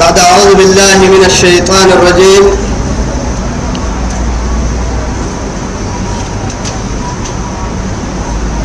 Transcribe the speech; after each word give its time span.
بعد 0.00 0.18
أعوذ 0.18 0.54
بالله 0.54 0.98
من 1.14 1.22
الشيطان 1.26 1.88
الرجيم. 1.96 2.44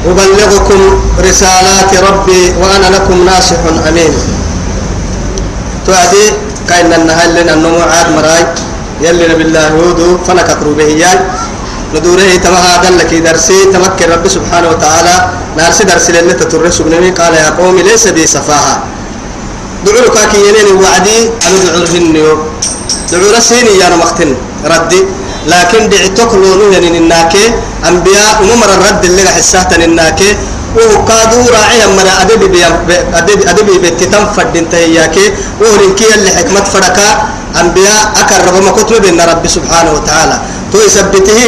أبلغكم 0.03 0.81
رسالات 1.19 1.91
ربي 2.09 2.43
وأنا 2.61 2.87
لكم 2.95 3.25
ناصح 3.25 3.61
أمين. 3.89 4.13
توعدي 5.85 6.25
كأن 6.69 6.93
النهل 6.93 7.29
لنا 7.41 7.53
النمو 7.53 7.81
عاد 7.81 8.07
مراي. 8.15 8.43
يلي 9.01 9.35
بالله 9.35 9.67
هودو 9.67 10.17
فنككروا 10.27 10.75
به 10.75 10.85
إياي. 10.85 11.19
ندوره 11.95 12.35
تمها 12.43 12.77
قال 12.77 12.97
لك 12.97 13.13
درسي 13.13 13.73
تمكن 13.73 14.05
ربي 14.13 14.29
سبحانه 14.29 14.69
وتعالى. 14.69 15.15
نارسي 15.57 15.83
درسي 15.83 16.11
لنا 16.13 16.33
تترس 16.33 16.81
ابنمي 16.81 17.11
قال 17.11 17.33
يا 17.33 17.49
قوم 17.49 17.77
ليس 17.77 18.07
بي 18.07 18.27
سفاهة 18.27 18.75
دعوا 19.85 20.09
كاكي 20.15 20.37
ينين 20.47 20.67
وعدي 20.83 21.17
أنا 21.47 21.57
دعوا 21.65 21.87
هنيو. 21.93 22.37
دعوا 23.11 23.31
رسيني 23.37 23.73
يا 23.81 23.95
مختن 23.95 24.35
ردي. 24.65 25.01
لكن 25.47 25.89
دعتك 25.91 26.31
لونو 26.33 26.71
يعني 26.71 26.97
الناكي 27.03 27.45
أنبياء 27.87 28.33
وممر 28.41 28.69
الرد 28.77 29.03
اللي 29.05 29.29
حساتا 29.29 29.75
الناكي 29.75 30.31
وهو 30.75 31.05
كادو 31.05 31.39
راعي 31.51 31.87
من 31.97 32.07
أدبي 32.21 32.47
بي 32.47 32.63
أدبي 33.19 33.43
أدبي 33.51 33.75
بتتم 33.83 34.23
فدين 34.35 34.69
تهياكي. 34.69 35.25
وهو 35.61 35.75
لنكي 35.83 36.15
اللي 36.15 36.29
حكمت 36.31 36.67
فركا. 36.67 37.07
أنبياء 37.61 38.01
أكرر 38.21 38.61
ما 38.65 38.71
كتب 38.71 39.01
بين 39.01 39.21
ربي 39.21 39.47
سبحانه 39.47 39.91
وتعالى. 39.93 40.37
تو 40.71 40.77
يثبته. 40.79 41.39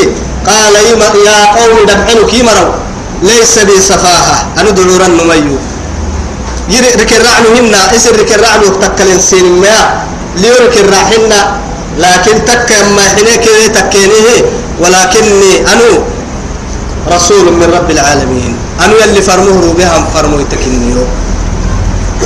قال 0.47 0.75
يا 1.25 1.37
قوم 1.55 1.77
دمعنوا 1.87 2.27
كي 2.31 2.43
مروا 2.43 2.75
ليس 3.23 3.59
بي 3.59 3.79
سفاهة. 3.79 4.37
أنا 4.59 4.69
دلورا 4.69 5.07
نميو. 5.07 5.57
يري 6.69 6.89
ركرعنو 7.01 7.49
هنا 7.57 7.95
إسر 7.95 8.13
ركرعنو 8.19 8.67
تكلن 8.81 9.19
سين 9.19 9.47
ما 9.61 9.77
ليو 10.41 10.55
ركرعهن 10.65 11.31
لكن 11.97 12.35
تك 12.45 12.69
ما 12.95 13.05
حنيك 13.15 13.45
تكينيه 13.75 14.37
ولكني 14.81 15.51
أنو 15.73 15.91
رسول 17.15 17.45
من 17.53 17.67
رب 17.77 17.89
العالمين 17.91 18.53
أنو 18.83 18.95
يلي 19.03 19.21
فرموه 19.21 19.73
بهم 19.77 20.03
فرمو 20.13 20.39
يتكنيو 20.39 21.03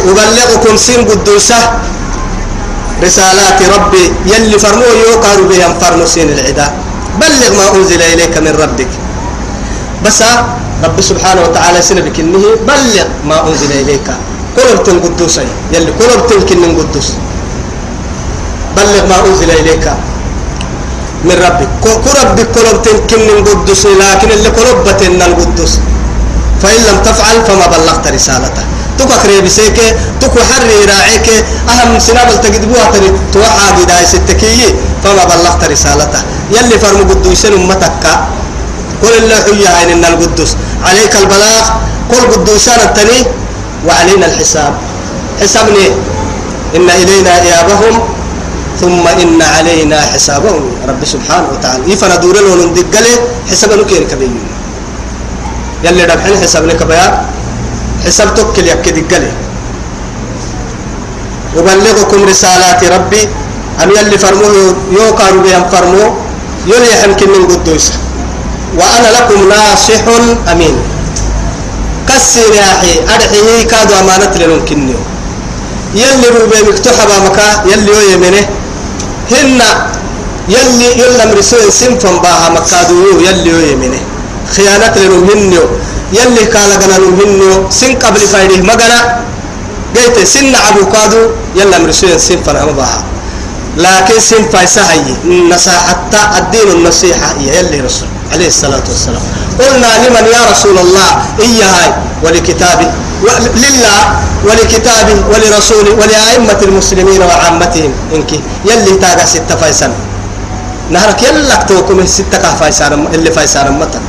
أبلغكم 0.09 0.77
سين 0.77 1.02
قدوسة 1.09 1.59
رسالات 3.03 3.59
ربي 3.75 4.05
يلي 4.25 4.59
فرموه 4.59 4.94
يوقعوا 5.08 5.45
بهم 5.52 5.71
فرمو 5.81 6.05
سين 6.05 6.30
العداء 6.30 6.71
بلغ 7.19 7.52
ما 7.58 7.66
أنزل 7.75 8.02
إليك 8.02 8.38
من 8.38 8.53
ربك. 8.64 8.92
بس 10.05 10.23
رب 10.83 10.97
سبحانه 11.02 11.42
وتعالى 11.42 11.81
سنبك 11.81 12.19
إنه 12.19 12.44
بلغ 12.67 13.08
ما 13.27 13.38
أنزل 13.47 13.71
إليك. 13.71 14.08
قربت 14.58 14.88
القدوس 14.89 15.39
يلي 15.73 15.92
قربت 16.00 16.31
الكن 16.31 16.64
القدوس 16.64 17.08
بلغ 18.78 19.03
ما 19.09 19.17
أنزل 19.28 19.52
إليك 19.52 19.86
من 21.28 21.36
ربك 21.45 21.83
قرب 22.05 22.38
قربت 22.55 22.88
الكن 22.88 23.27
القدوس 23.38 23.86
لكن 23.86 24.30
اللي 24.31 24.50
قربت 24.50 25.02
إن 25.03 25.22
القدوس 25.22 25.73
فإن 26.61 26.81
لم 26.88 26.97
تفعل 27.03 27.38
فما 27.47 27.67
بلغت 27.67 28.08
رسالته. 28.08 28.64
تكو 29.00 29.14
أخري 29.16 29.42
بسيك 29.42 29.80
تكو 30.22 30.39
حري 30.39 30.86
راعيك 30.92 31.27
أهم 31.72 32.00
سنابل 32.00 32.42
تقدبوها 32.44 32.92
تري 32.92 33.09
توحى 33.33 33.67
بداية 33.80 34.05
ستكي. 34.05 34.75
فما 35.03 35.23
بلغت 35.23 35.64
رسالته. 35.72 36.22
يلي 36.52 36.75
فرمو 36.80 37.03
قدوسين 37.09 37.53
أمتك. 37.53 38.03
قل 39.03 39.14
الله 39.23 39.39
حيا 39.47 39.70
عين 39.70 39.89
إن 39.89 40.05
القدوس 40.05 40.52
عليك 40.83 41.16
البلاغ. 41.16 41.64
قل 42.11 42.22
قدوسان 42.31 42.80
التني. 42.80 43.20
وعلينا 43.88 44.25
الحساب. 44.25 44.73
حسابني 45.41 45.88
إن 46.75 46.89
إلينا 46.89 47.41
إيابهم 47.41 47.95
ثم 48.81 49.08
إن 49.08 49.41
علينا 49.41 50.02
حسابهم. 50.02 50.63
رب 50.88 51.02
سبحانه 51.05 51.47
وتعالى. 51.53 51.83
يفنا 51.94 52.16
دور 52.16 52.36
له 52.36 52.55
ندقله 52.66 53.16
حساب 53.52 53.71
نكير 53.80 54.03
كبير. 54.03 54.31
يلي 55.83 56.04
ربحين 56.05 56.36
حسابنا 56.43 56.73
كبير 56.73 57.11
حساب 58.05 58.36
توكل 58.36 58.67
يكي 58.67 58.92
دقله 58.92 59.31
أبلغكم 61.58 62.20
رسالات 62.30 62.83
ربي 62.83 63.21
أن 63.83 63.89
يلي 63.95 64.17
فرموه 64.17 64.75
يوكاروا 64.92 65.42
بهم 65.43 65.64
فرموه 65.71 66.08
يلي 66.67 66.92
يمكن 67.04 67.27
من 67.31 67.48
قدوس. 67.48 67.86
وأنا 68.77 69.08
لكم 69.17 69.49
ناصح 69.49 70.04
أمين. 70.52 70.75
كسر 72.09 72.53
يا 72.59 72.65
أخي 72.75 72.93
أرحيه 73.15 73.64
كادوا 73.71 73.99
أمانة 73.99 74.33
لنمكنني 74.39 74.95
يلي 76.02 76.27
روبي 76.39 76.59
مكتوحة 76.70 77.20
مكا 77.25 77.47
يلي 77.71 77.93
يمنه 78.14 78.43
هن 79.31 79.61
يلي 80.55 80.87
يلا 81.02 81.25
مرسول 81.31 81.73
سنفن 81.80 82.15
باها 82.23 82.49
مكادو 82.49 83.19
يلي 83.27 83.71
يمنه 83.71 84.02
خيانة 84.55 84.95
لنمهنيو 84.98 85.65
يلي 86.14 86.43
قال 86.53 86.71
قنا 86.81 86.98
نمهنيو 86.98 87.69
سن 87.80 87.93
قبل 88.03 88.19
فايده 88.31 88.58
مقنا 88.69 88.99
قيت 89.95 90.17
سن 90.33 90.55
عبو 90.55 90.83
كادو 90.93 91.21
يلا 91.55 91.77
مرسول 91.83 92.19
سنفن 92.27 92.55
أما 92.55 92.71
باها. 92.71 93.02
لكن 93.77 94.19
سن 94.19 94.43
فايسهي 94.53 95.14
نصاحة 95.52 96.09
الدين 96.37 96.67
النصيحة 96.77 97.30
يلي 97.39 97.80
رسول. 97.87 98.08
عليه 98.34 98.48
الصلاة 98.48 98.84
والسلام. 98.90 99.22
قلنا 99.60 99.90
لمن 100.08 100.26
يا 100.36 100.42
رسول 100.52 100.78
الله؟ 100.78 101.10
إياها 101.40 101.88
ولكتابه 102.23 102.88
لله 103.56 104.00
ولكتابه 104.45 105.17
ولرسوله 105.32 105.92
ولأئمة 106.02 106.60
المسلمين 106.62 107.22
وعامتهم. 107.22 107.92
إنك 108.16 108.32
يلي 108.66 108.95
تاقع 109.02 109.26
ستة 109.26 109.56
فايسان. 109.56 109.94
نهرك 110.90 111.23
يلك 111.23 111.62
توكم 111.70 112.06
ستة 112.06 112.56
فايسان 112.60 113.08
اللي 113.14 113.32
فايسان 113.32 113.72
متى؟ 113.80 114.00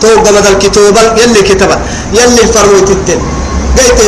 توقع 0.00 0.30
مدى 0.30 0.48
الكتوب 0.48 0.96
يلي 1.18 1.42
كتبه 1.42 1.78
يلي 2.14 2.42
فرموت 2.54 2.90
التن 2.90 3.20
قيت 3.78 4.00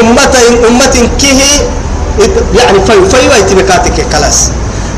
أمة 0.00 0.34
أمة 0.68 1.08
كيه 1.20 1.42
يعني 2.58 2.78
في 2.86 2.92
في 3.10 3.28
ويتبكاتك 3.28 4.06
خلاص 4.12 4.38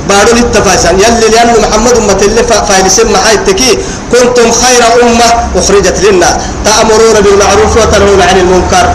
بارو 0.08 0.36
التفاصيل 0.36 1.00
يلي 1.04 1.28
لأن 1.34 1.54
محمد 1.64 1.94
أمة 1.96 2.20
اللي 2.22 2.42
فايل 2.44 2.90
سمع 2.90 3.18
حياتكي 3.26 3.78
كنتم 4.12 4.48
خير 4.62 4.82
أمة 5.02 5.28
أخرجت 5.56 5.96
للناس. 6.04 6.34
تأمرون 6.64 7.16
بالمعروف 7.24 7.72
وتنهون 7.76 8.20
عن 8.28 8.36
المنكر. 8.44 8.86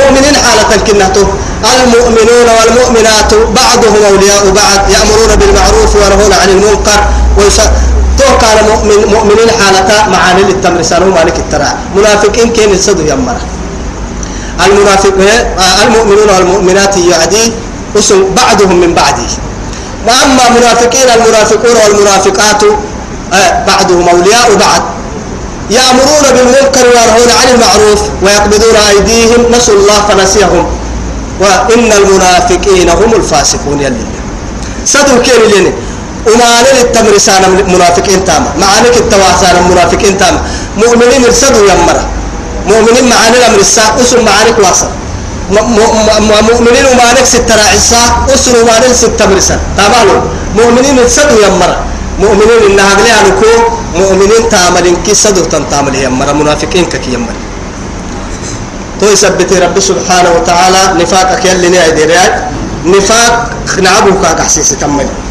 مؤمنين 0.00 0.34
حالة 0.44 0.70
كنته 0.86 1.26
المؤمنون 1.74 2.48
والمؤمنات 2.58 3.30
بعضهم 3.34 4.02
أولياء 4.10 4.44
بعض 4.50 4.80
يأمرون 4.94 5.32
بالمعروف 5.40 5.90
وينهون 5.96 6.32
عن 6.42 6.48
المنكر. 6.48 7.00
ويس 7.38 7.58
تو 8.18 8.30
كان 8.42 8.58
مؤمن 8.70 8.98
مؤمنين 9.14 9.50
حالة 9.58 10.08
معاني 10.12 10.42
للتمرسان 10.42 11.02
مالك 11.10 11.36
الترى. 11.38 11.70
منافقين 11.96 12.48
كين 12.52 12.70
الصدو 12.72 13.02
يمرا 13.02 13.40
المنافق 14.66 15.14
المؤمنون 15.84 16.28
والمؤمنات 16.36 16.96
يعدي 16.96 17.52
بعضهم 18.36 18.76
من 18.80 18.94
بعده 18.94 19.30
وأما 20.08 20.44
منافقين 20.56 21.08
المنافقون 21.16 21.76
والمنافقات 21.84 22.62
بعضهم 23.66 24.08
أولياء 24.08 24.54
بعض 24.54 24.82
يأمرون 25.70 26.24
بالمنكر 26.34 26.84
وينهون 26.86 27.30
عن 27.40 27.48
المعروف 27.54 28.00
ويقبضون 28.22 28.76
أيديهم 28.90 29.40
نسوا 29.56 29.74
الله 29.74 29.98
فنسيهم. 30.08 30.66
وإن 31.40 31.92
المنافقين 31.92 32.88
هم 32.88 33.14
الفاسقون 33.14 33.80
يلي 33.80 34.06
سدوا 34.84 35.22
كين 35.24 35.42
لين 35.50 35.72
وما 36.26 36.50
للتمرسان 36.78 37.42
منافقين 37.74 38.24
تاما. 38.24 38.50
معانك 38.60 38.96
التواسان 38.96 39.56
منافقين 39.70 40.18
تاما. 40.18 40.40
مؤمنين 40.76 41.24
السدوا 41.24 41.64
يمرا 41.70 42.04
مؤمنين 42.66 43.08
معاني 43.08 43.36
الأمر 43.36 43.60
الساعة 43.60 44.00
أسر 44.00 44.18
واصل. 44.64 44.86
مؤمنين 45.50 46.86
ومالك 46.92 47.24
ست 47.24 47.50
راعسة 47.50 48.00
أسر 48.34 48.54
ومالك 48.60 48.92
ست 48.92 49.20
مرسة. 49.22 49.56
تمام 49.76 50.08
مؤمنين 50.56 50.98
السدو 50.98 51.36
يمرا 51.46 51.76
مؤمنين 52.20 52.60
إن 52.68 52.80
هذا 52.80 53.14
لكو 53.26 53.52
مؤمنين 53.96 54.48
تعملين 54.48 54.96
كي 55.06 55.14
سدو 55.14 55.44
تنتعمل 55.52 55.94
يمرا 55.94 56.32
منافقين 56.32 56.84
كي 56.84 57.12
يمرا 57.14 57.34
تو 59.00 59.06
يثبت 59.06 59.52
رب 59.52 59.76
سبحانه 59.80 60.30
وتعالى 60.36 60.82
نفاقك 61.00 61.44
يلي 61.44 61.90
ديريات 61.96 62.34
نفاق 62.84 63.34
نعبوك 63.82 64.24
أحسيس 64.24 64.70
تمني 64.80 65.27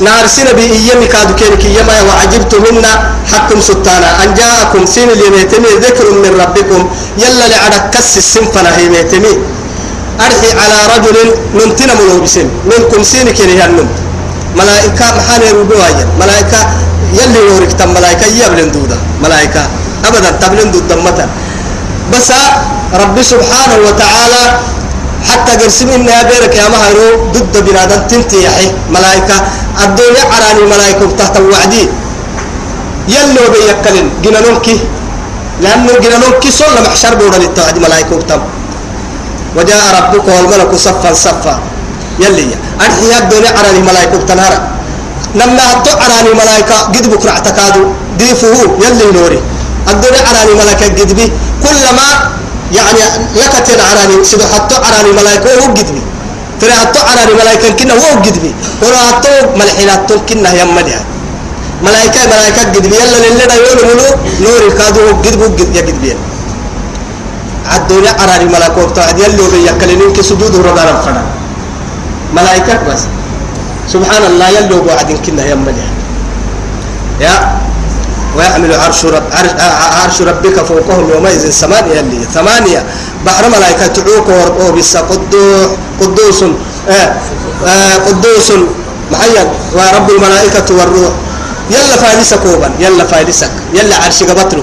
نار 0.00 0.26
سنة 0.26 0.52
بي 0.52 0.64
إيامي 0.64 1.06
كادو 1.06 1.34
كينك 1.34 1.64
إياما 1.64 1.94
وعجبت 2.08 2.52
منا 2.54 2.92
حكم 3.32 3.60
سلطانا. 3.60 4.24
أن 4.24 4.34
جاءكم 4.34 4.86
سين 4.86 5.08
اليميتمي 5.10 5.70
ذكر 5.84 6.06
من 6.10 6.32
ربكم. 6.42 6.80
يلا 7.18 7.44
لعدك 7.52 7.84
كس 7.92 8.16
السنفنا 8.22 8.70
هي 8.78 8.88
ميتمي. 8.88 9.34
أرحي 10.26 10.50
على 10.62 10.78
رجل 10.94 11.16
ننتنا 11.54 11.92
ملو 11.98 12.20
بسن 12.24 12.48
منكم 12.70 13.02
سين 13.02 13.28
كيني 13.30 13.62
هنم 13.62 13.88
ملائكة 14.56 15.04
محاني 15.16 15.50
ربوايا 15.58 16.04
ملائكة 16.20 16.60
يلي 17.18 17.40
يورك 17.48 17.72
تم. 17.72 17.88
ملائكة 17.96 18.26
يبلن 18.26 18.70
دودا. 18.72 18.98
ملائكة 19.24 19.62
أبدا 20.04 20.30
تبلن 20.40 20.70
دودا 20.72 20.96
متى 21.06 21.26
بس 22.12 22.32
رب 23.02 23.16
سبحانه 23.22 23.76
وتعالى 23.86 24.42
حتى 25.28 25.52
قرسم 25.60 25.88
إن 25.88 26.08
بيرك 26.30 26.54
يا 26.56 26.68
مهرو 26.74 27.06
ضد 27.34 27.54
بنادم 27.66 28.00
تنتي 28.10 28.38
يحي 28.44 28.66
ملائكة 28.96 29.36
الدنيا 29.84 30.24
عراني 30.32 30.62
ملائكة 30.74 31.06
تحت 31.18 31.34
وعدي 31.40 31.84
يلو 33.14 33.44
بيكلن 33.52 34.08
جنانونكي 34.24 34.76
لأنه 35.62 35.92
جنانونكي 36.04 36.50
صلى 36.50 36.80
محشر 36.86 37.14
بودا 37.14 37.38
للتوعد 37.38 37.78
ملائكة 37.78 38.16
تم. 38.28 38.40
وجاء 39.56 39.82
ربك 39.96 40.26
والملك 40.28 40.72
صفا 40.76 41.12
صفا. 41.12 41.54
يلي. 42.22 42.48
أرحي 42.80 43.18
الدنيا 43.18 43.50
عراني 43.58 43.82
ملائكة 43.90 44.18
تنهر 44.28 44.54
لما 45.34 45.62
هتو 45.72 45.92
عراني 46.02 46.32
ملائكة 46.42 46.76
قد 46.94 47.04
بكرة 47.12 47.30
اعتقادوا 47.30 47.86
ديفه 48.18 48.48
يلي 48.84 49.06
نوري. 49.16 49.40
الدنيا 49.92 50.20
عراني 50.28 50.52
ملائكة 50.60 50.86
قد 50.98 51.12
بي. 51.18 51.26
كلما 51.64 52.08
يعني 52.76 53.00
لك 53.36 53.54
عراني 53.90 54.24
سيدو 54.24 54.44
حتى 54.54 54.74
عراني 54.86 55.10
ملائكة 55.12 55.48
هو 55.60 55.66
قد 55.76 55.88
بي 55.94 56.02
ترى 56.60 56.72
حتى 56.72 56.98
عراني 56.98 57.32
ملائكة 57.42 57.68
كنا 57.78 57.94
هو 57.94 58.08
قد 58.24 58.36
بي 58.42 58.54
ولا 58.82 58.98
حتى 59.08 59.30
ملحينات 59.56 60.12
كنا 60.28 60.50
يمدها 60.60 61.02
ملائكة 61.82 62.20
ملائكة 62.34 62.62
قد 62.62 62.76
بي 62.88 62.96
يلا 62.96 63.18
لله 63.24 63.44
دا 63.50 63.54
يقول 63.54 63.78
ملو 63.88 64.06
نور 64.44 64.62
كادو 64.78 65.00
قد 65.24 65.34
بو 65.38 65.44
قد 65.58 65.76
يا 65.76 65.82
قد 65.88 65.98
بي 66.02 66.12
الدنيا 67.76 68.12
عراني 68.20 68.44
ملائكة 68.44 68.86
بتاعد 68.86 69.18
يلو 69.18 69.44
بيكلنين 69.52 70.12
كسجود 70.12 70.54
ربنا 70.56 70.92
فنا. 71.04 71.22
ملائكة 72.34 72.74
بس. 72.88 73.02
سبحان 73.92 74.22
الله 74.30 74.48
يلو 74.48 74.76
بعدين 74.86 75.18
كنا 75.26 75.42
يمدها 75.50 75.90
يا 77.20 77.59
ويحمل 78.36 78.74
عرش 78.74 79.04
رب 79.04 79.22
عرش, 80.02 80.22
ربك 80.22 80.64
فوقهم 80.64 81.10
يومئذ 81.10 81.50
ثمانية 81.50 82.00
اللي 82.00 82.26
ثمانية. 82.34 82.84
بحر 83.26 83.48
ملائكة 83.48 83.86
تعوق 83.86 84.28
وبس 84.60 84.96
قدوس 84.96 85.68
قدوس. 86.00 86.42
آه 86.88 87.14
آه 87.66 87.94
قدوس. 87.94 88.52
محيا 89.12 89.52
ورب 89.72 90.10
الملائكة 90.10 90.74
والروح. 90.74 91.12
يلا 91.70 91.96
فايلسك 91.96 92.38
كوبا 92.38 92.70
يلا 92.78 93.04
فايلسك 93.04 93.50
يلا 93.74 93.96
عرش 94.04 94.22
قبطله 94.22 94.62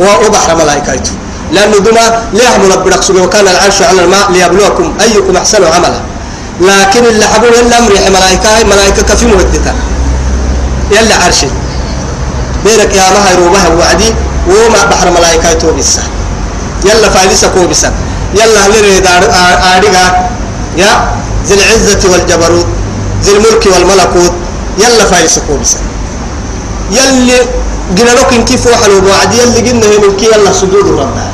وبحر 0.00 0.56
ملائكته. 0.56 1.12
لأنه 1.52 1.78
دما 1.78 2.22
ليهم 2.32 2.72
رب 2.72 2.88
رقصه 2.88 3.22
وكان 3.22 3.48
العرش 3.48 3.82
على 3.82 4.04
الماء 4.04 4.32
ليبلوكم 4.32 4.94
أيكم 5.00 5.36
أحسن 5.36 5.64
عملا. 5.64 6.00
لكن 6.60 7.04
اللي 7.04 7.24
حبوا 7.24 7.48
يلا 7.48 7.78
أمري 7.78 7.94
ملائكة. 8.10 8.64
ملائكة 8.64 9.02
كفي 9.02 9.26
مهدتا 9.26 9.74
يلا 10.90 11.14
عرشي 11.24 11.46
بينك 12.64 12.94
يا 12.94 13.10
مها 13.10 13.30
يروبها 13.30 13.68
وعدي 13.68 14.14
وما 14.48 14.84
بحر 14.90 15.10
ملائكة 15.10 15.52
توبسا 15.52 16.02
يلا 16.84 17.08
فايلسا 17.08 17.48
كوبسا 17.48 17.92
يلا 18.34 18.66
هلري 18.66 19.00
دار 19.00 19.22
آريغا 19.76 20.04
يا 20.76 20.90
ذي 21.46 21.54
العزة 21.54 22.02
والجبروت 22.12 22.66
ذي 23.24 23.32
الملك 23.36 23.64
والملكوت. 23.66 24.32
يلا 24.78 25.04
فايلسا 25.04 25.40
كوبسا 25.48 25.78
يلي 26.90 27.38
قلنا 27.98 28.10
لك 28.10 28.44
كيف 28.44 28.66
وحلو 28.66 29.08
وعدي 29.08 29.36
يلي 29.42 29.60
قلنا 29.70 29.86
من 30.02 30.16
كي 30.16 30.26
يلا 30.26 30.52
سجود 30.52 30.86
ربنا 31.00 31.26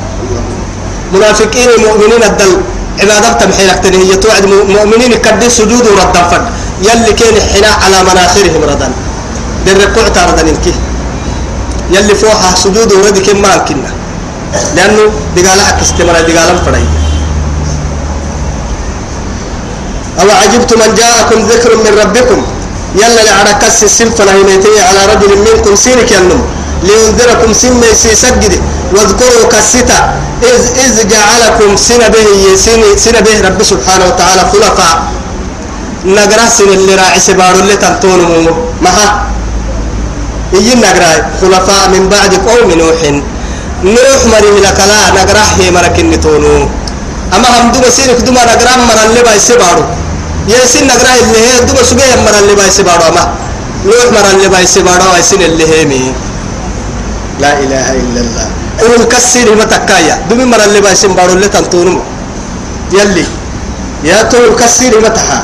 منافقين 1.13 1.69
مؤمنين 1.85 2.23
الدل 2.23 2.53
عبادة 3.01 3.31
تمحيلك 3.31 3.79
تنهي 3.83 4.15
توعد 4.15 4.45
مؤمنين 4.75 5.13
كدي 5.25 5.49
سجود 5.49 5.85
ردا 5.99 6.21
فد 6.31 6.43
يلي 6.87 7.13
كان 7.19 7.35
حنا 7.51 7.71
على 7.83 7.97
مناخرهم 8.09 8.63
ردا. 8.71 8.91
در 9.65 9.71
الركوع 9.71 10.07
تاردا 10.07 10.41
الكي 10.41 10.73
يلي 11.91 12.15
فوحة 12.15 12.55
سجود 12.55 12.93
ورد 12.93 13.17
كم 13.19 13.41
ما 13.41 13.57
كنا. 13.67 13.91
لأنه 14.75 15.11
دقالة 15.35 15.81
استمرار 15.81 16.21
دقالة 16.29 16.61
فرعي 16.65 16.85
أو 20.21 20.27
عجبت 20.41 20.73
من 20.73 20.95
جاءكم 20.95 21.39
ذكر 21.51 21.71
من 21.75 21.93
ربكم. 22.01 22.39
يلا 22.95 23.21
لعركس 23.27 23.83
السلفة 23.83 24.23
هينيتي 24.33 24.81
على 24.87 25.01
رجل 25.13 25.31
منكم 25.37 25.75
سينك 25.75 26.11
ينم. 26.11 26.41
لينذركم 26.83 27.53
سن 27.53 27.81
سجد. 27.93 28.53
واذكروا 28.95 29.45
كستا 29.51 29.99
إذ 30.43 30.61
إذ 30.85 30.95
جعلكم 31.07 31.69
سن 31.75 32.01
به 32.13 32.55
سن 32.55 32.81
سن 32.97 33.15
به 33.25 33.35
رب 33.47 33.63
سبحانه 33.63 34.05
وتعالى 34.07 34.41
خلفاء. 34.51 34.97
نقرأ 36.05 36.47
اللي 36.59 36.95
راعي 36.95 37.19
سبارو 37.19 37.59
اللي 37.59 37.75
تنتونمو 37.75 38.51
مها؟ 38.81 39.07
يجي 40.53 40.75
نقرأ 40.75 41.11
خلفاء 41.41 41.89
من 41.89 42.09
بعد 42.09 42.31
قوم 42.47 42.71
نوح. 42.71 42.99
نوح 43.83 44.21
مريه 44.31 44.59
لك 44.65 44.79
لا 44.79 45.11
نقرأ 45.21 45.45
هي 45.59 45.71
مركن 45.71 46.09
نتونو. 46.09 46.69
أما 47.35 47.47
هم 47.59 47.71
دوما 47.71 47.89
سينك 47.89 48.19
دوما 48.23 48.45
نقرأ 48.45 48.75
مرة 48.89 49.03
اللي 49.09 49.21
باي 49.23 49.39
سبارو 49.39 49.83
يسين 50.47 50.87
نقرأ 50.87 51.13
اللي 51.23 51.39
هي 51.47 51.59
دوما 51.67 51.83
سجى 51.83 52.15
مرة 52.25 52.39
اللي 52.39 52.55
باي 52.55 52.71
سبارو 52.71 53.03
أما 53.11 53.23
نوح 53.85 54.05
مرة 54.15 54.31
اللي 54.35 54.47
باي 54.47 54.65
سبارو 54.65 55.15
يسين 55.19 55.41
اللي 55.41 55.65
هي 55.67 55.85
مي. 55.85 56.13
لا 57.39 57.59
إله 57.59 57.91
إلا 57.91 58.19
الله. 58.21 58.47
أول 58.81 59.03
كسر 59.03 59.55
ما 59.55 59.65
تكايا 59.65 60.15
دوما 60.29 60.45
مرة 60.45 60.65
اللي 60.65 60.81
باي 60.81 60.95
سبارو 60.95 61.33
اللي 61.33 61.47
تنتونو. 61.47 61.99
يلي. 62.91 63.25
يا 64.03 64.23
تول 64.23 64.55
كسر 64.55 64.99
ما 65.03 65.09
تحا 65.09 65.43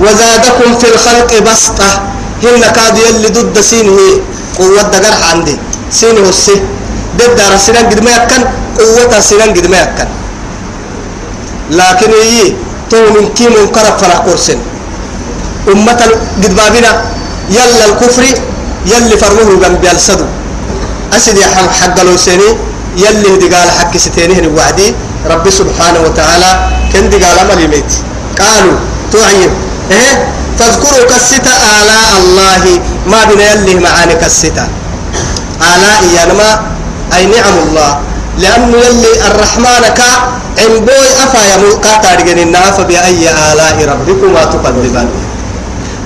وزادكم 0.00 0.78
في 0.78 0.86
الخلق 0.94 1.30
بسطة. 1.46 2.07
هن 2.42 2.62
كاد 2.76 2.96
يلي 2.98 3.28
ضد 3.28 3.60
سينه 3.60 3.98
قوة 4.58 4.82
دقر 4.82 5.14
عندي. 5.30 5.56
سينه 5.90 6.28
السي. 6.28 6.56
ضد 7.18 7.38
السنان 7.54 7.86
قد 7.90 8.00
ما 8.06 8.10
يكن 8.10 8.42
قوة 8.78 9.12
السنان 9.18 9.50
قد 9.56 9.66
ما 9.66 9.78
يكن. 9.84 10.08
لكن 11.70 12.10
يي 12.10 12.56
تو 12.90 13.00
من 13.14 13.28
كيم 13.36 13.54
كرب 13.74 13.94
فرح 14.00 14.18
قرسن. 14.26 14.58
أمة 15.72 15.92
قد 16.42 16.54
بابنا 16.56 16.90
يلا 17.50 17.84
الكفر 17.86 18.24
يلي 18.86 19.16
فرموه 19.16 19.60
جنب 19.62 19.84
يلسدو. 19.84 20.26
أسد 21.16 21.36
يا 21.36 21.46
حق 21.80 21.96
لو 22.02 22.16
سني 22.16 22.48
يلي 22.96 23.30
دقال 23.42 23.68
حق 23.78 23.96
ستينه 23.96 24.48
وعدي. 24.56 24.94
رب 25.26 25.50
سبحانه 25.50 26.00
وتعالى 26.06 26.50
كن 26.92 27.10
دقال 27.10 27.38
مليميت 27.50 27.90
قالوا 28.38 28.78
تعيب 29.12 29.52
إيه؟ 29.90 30.14
تذكروا 30.58 31.04
كستا 31.10 31.54
آلاء 31.78 32.10
الله. 32.22 32.64
ما 33.06 33.20
بنا 33.28 33.44
يلي 33.52 33.74
معاني 33.84 34.14
كستا 34.14 34.68
آلاء 35.72 36.00
ينما 36.16 36.50
أي 37.16 37.26
نعم 37.26 37.56
الله. 37.64 37.90
لأنه 38.38 38.76
يلي 38.86 39.12
الرحمن 39.28 39.84
كا 39.98 40.10
عمبوي 40.62 41.08
أفا 41.24 41.42
يمو 41.50 41.70
قاتارجن 41.84 42.38
إنها 42.38 42.70
فبأي 42.70 43.22
آلاء 43.50 43.76
ربكما 43.92 44.42
تكذبان 44.52 45.08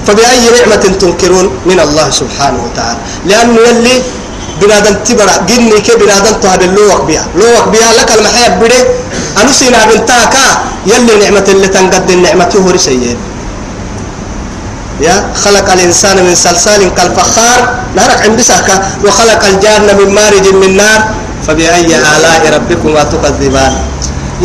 فبأي 0.06 0.44
نعمة 0.56 0.84
تنكرون 1.00 1.46
من 1.66 1.78
الله 1.80 2.06
سبحانه 2.10 2.60
وتعالى. 2.66 3.00
لأنه 3.28 3.58
يلي 3.68 3.96
بنادم 4.60 4.94
تبرع 5.06 5.36
جني 5.48 5.80
كي 5.80 5.94
بنادم 6.00 6.34
تهب 6.42 6.62
اللوك 6.62 7.00
بها 7.08 7.24
لوك 7.40 7.64
بها 7.72 7.90
لك 7.98 8.10
المحيب 8.18 8.52
بده. 8.60 8.80
أنسينا 9.42 9.80
بنتاكا 9.88 10.46
يلي 10.86 11.14
نعمة 11.22 11.46
اللي 11.48 11.68
تنقد 11.68 12.10
النعمة 12.10 12.52
هو 12.56 12.70
رسيين 12.70 13.16
يا 15.02 15.14
خلق 15.44 15.66
الإنسان 15.72 16.16
من 16.26 16.34
صلصال 16.34 16.94
كالفخار 16.94 17.58
نهرك 17.96 18.20
عند 18.26 18.40
ساكا 18.40 18.76
وخلق 19.04 19.42
الجان 19.52 19.82
من 19.98 20.08
مارج 20.14 20.46
من 20.62 20.76
نار 20.76 21.00
فبأي 21.46 21.90
آلاء 22.14 22.42
ربكما 22.56 23.02
تكذبان؟ 23.12 23.72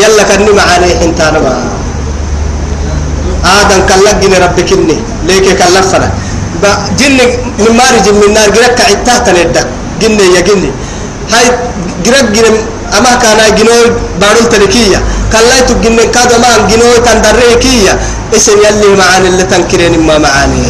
يلا 0.01 0.23
كني 0.29 0.51
معاني 0.59 0.89
حنتانا 0.99 1.39
ما 1.39 1.53
آدم 3.61 3.81
كلك 3.89 4.15
جني 4.23 4.37
ربك 4.45 4.69
إني 4.73 4.97
ليك 5.27 5.47
كلك 5.59 5.85
فنا 5.91 6.09
جن 6.99 7.17
من 7.61 7.71
مارج 7.77 8.05
من 8.21 8.33
نار 8.33 8.49
جرك 8.49 8.79
عتاه 8.89 9.17
تندك 9.25 9.67
جني 10.01 10.25
يا 10.35 10.41
جني. 10.47 10.69
هاي 11.33 11.45
جرك 12.05 12.27
جن 12.35 12.45
أما 12.97 13.11
كان 13.21 13.39
جنوي 13.55 13.85
بارون 14.21 14.45
تركية 14.49 14.99
كلا 15.33 15.57
تجن 15.67 15.97
كذا 16.15 16.37
ما 16.43 16.51
جنوي 16.69 16.99
تندركية 17.05 17.93
إسم 18.35 18.57
يلي 18.65 18.89
معاني 19.01 19.27
اللي 19.27 19.43
تنكرين 19.43 19.99
ما 20.07 20.17
معاني. 20.17 20.67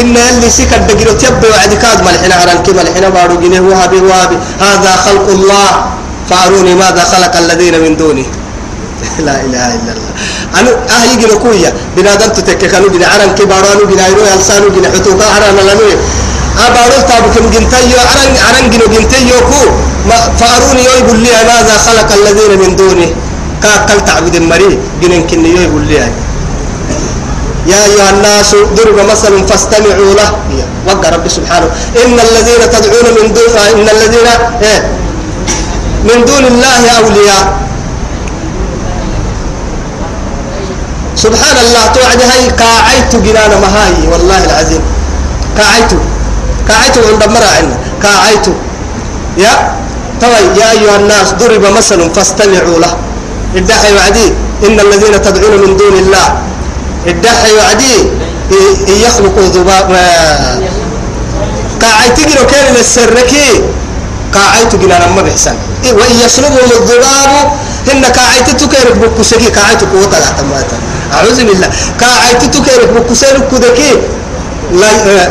إن 0.00 0.16
يلي 0.16 0.50
سكر 0.50 0.80
دقيرو 0.88 1.12
تيبي 1.20 1.48
وعد 1.52 1.72
كاد 1.82 1.98
ملحنا 2.06 2.34
عران 2.40 2.58
كي 2.64 2.72
ملحنا 2.72 3.08
بارو 3.08 3.34
جنيه 3.42 3.60
وهابي 3.60 4.00
وهابي. 4.00 4.36
هذا 4.60 4.92
خلق 5.04 5.26
الله. 5.28 5.70
فأروني 6.30 6.74
ماذا 6.74 7.04
خلق 7.12 7.36
الذين 7.36 7.74
من 7.84 7.96
دونه. 7.96 8.26
لا 9.26 9.36
إله 9.46 9.66
إلا 9.76 9.90
الله. 9.94 10.12
أنا 10.58 10.70
أهي 10.96 11.16
جنو 11.16 11.38
كويا. 11.38 11.70
بنادم 11.96 12.28
تتكي 12.36 12.66
كانوا 12.72 12.88
جنا 12.88 13.06
عران 13.06 13.34
كي 13.34 13.44
بارانو 13.44 13.84
جنا 13.90 14.04
يرو 14.08 14.24
يلسانو 14.32 14.68
جنا 14.74 14.88
حتوكا 14.94 15.24
عران 15.34 15.56
لنوي 15.68 15.94
أبارو 16.58 16.98
تابكم 17.08 17.50
جنتيو 17.50 17.98
عران 18.10 18.32
عران 18.46 18.70
جنو 18.70 18.86
جنتيو 18.94 19.40
كو 19.50 19.62
فأروني 20.38 20.84
يقول 20.84 21.18
لي 21.18 21.30
ماذا 21.50 21.74
خلق 21.86 22.08
الذين 22.12 22.52
من 22.62 22.76
دونه؟ 22.76 23.10
كاكل 23.62 24.00
تعبد 24.04 24.34
المري 24.34 24.78
جنن 25.02 25.26
كني 25.26 25.50
يقول 25.62 25.82
لي 25.86 25.94
يا 27.66 27.84
أيها 27.84 28.10
الناس 28.10 28.54
ضرب 28.76 28.98
مثل 29.10 29.48
فاستمعوا 29.48 30.14
له. 30.14 30.30
وقع 30.88 31.08
رب 31.08 31.28
سبحانه. 31.28 31.68
إن 32.04 32.16
الذين 32.20 32.70
تدعون 32.70 33.06
من 33.16 33.32
دون 33.32 33.56
إن 33.72 33.88
الذين 33.88 34.28
إيه؟ 34.62 34.80
من 36.04 36.24
دون 36.24 36.44
الله 36.52 36.82
أولياء. 36.98 37.44
سبحان 41.16 41.56
الله 41.64 41.86
توعد 41.86 42.20
هاي 42.30 42.50
كاعيت 42.50 43.16
جنان 43.16 43.52
مهاي 43.64 43.94
والله 44.12 44.44
العظيم. 44.44 44.82
كاعيت 45.58 45.90
كاعيت 46.68 46.96
عند 46.98 47.22
مرة 47.34 47.48
عنا 47.56 47.76
كاعيت 48.02 48.46
يا؟ 49.38 49.52
توي 50.20 50.44
يا 50.60 50.70
أيها 50.70 50.96
الناس 50.96 51.32
ضرب 51.40 51.64
مثل 51.76 52.10
فاستمعوا 52.14 52.78
له. 52.78 52.92
ادعي 53.56 53.92
وعدي. 53.96 54.28
إن 54.66 54.80
الذين 54.80 55.22
تدعون 55.22 55.54
من 55.64 55.76
دون 55.76 55.94
الله. 55.98 56.26
ادعي 57.06 57.52
وعدي. 57.58 57.96
يخلقوا 59.04 59.46
ذباب 59.54 59.88
قاعدت 61.82 62.18
جنو 62.28 62.46
كان 62.46 62.76
السركي 62.80 63.50
قاعدت 64.34 64.76
جنا 64.76 65.06
ما 65.16 65.22
بحسن. 65.22 65.56
وإن 65.84 66.16
يسلبهم 66.24 66.70
الذباب 66.80 67.32
إن 67.92 68.04
قاعدت 68.04 68.48
تكيرك 68.60 68.96
بكسكي 68.96 69.48
قاعدت 69.48 69.82
قوة 69.92 70.14
تماتا 70.38 70.76
أعوذ 71.14 71.38
بالله. 71.44 71.68
قاعدت 72.00 72.42
تكيرك 72.54 72.88
بكسير 72.96 73.36
كدكي 73.50 73.92
لا 74.72 74.90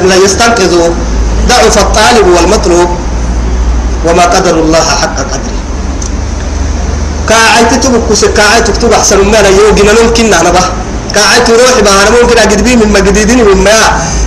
لا 0.10 0.16
يستنقذوا. 0.26 0.90
ضعف 1.50 1.78
الطالب 1.78 2.28
والمطلوب 2.28 2.90
وما 4.06 4.26
قدر 4.26 4.56
الله 4.60 4.86
حق 5.02 5.18
قدره. 5.18 5.60
قاعدت 7.30 7.84
تبكس 7.84 8.26
قاعدت 8.26 8.68
تكتب 8.68 8.92
أحسن 8.94 9.18
ما 9.32 9.38
لا 9.38 9.50
يوجد 9.50 9.88
ممكن 10.04 10.34
أنا 10.34 10.50
بقى 10.50 10.70
قاعدت 11.16 11.50
روحي 11.50 11.82
بها 11.82 12.22
ممكن 12.22 12.38
أجد 12.38 12.64
بي 12.64 12.76
من 12.76 12.90
مجددين 12.92 13.46
من 13.46 13.64
ما 13.64 13.80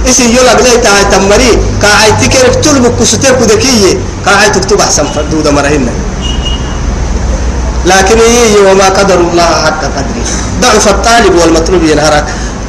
إسي 0.09 0.25
يلا 0.37 0.55
بلاي 0.55 0.77
تاعي 0.77 1.05
تمري. 1.05 1.53
قاعدت 1.83 2.25
كيرك 2.25 2.55
تلبك 2.65 2.93
كستير 3.01 3.35
كدكية 3.41 3.99
قاعدت 4.27 4.59
تكتب 4.59 4.81
أحسن 4.81 5.07
فردودة 5.15 5.51
مرهنة. 5.51 5.93
لكن 7.87 8.19
هي 8.19 8.71
وما 8.71 8.89
قدر 8.89 9.21
الله 9.21 9.51
حق 9.65 9.83
قدره. 9.97 10.27
ضعف 10.63 10.89
الطالب 10.89 11.35
والمطلوب 11.35 11.83
ينهرك. 11.85 12.25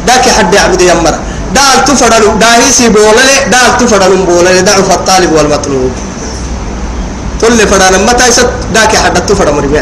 ذاك 0.07 0.29
حد 0.29 0.53
يعبد 0.53 0.81
يمر 0.81 1.15
دال 1.55 1.85
تفرد 1.85 2.39
داهيسي 2.39 2.89
بولله 2.89 3.47
دال 3.53 3.77
تفرد 3.79 4.11
بولله 4.27 4.61
ضعف 4.61 4.91
الطالب 4.91 5.31
والمطلوب. 5.31 5.91
تل 7.41 7.59
فرد 7.67 7.95
متى 8.07 8.27
يسد؟ 8.27 8.49
ذاك 8.73 8.95
حد 8.95 9.25
تفرد 9.25 9.53
مرمي 9.53 9.79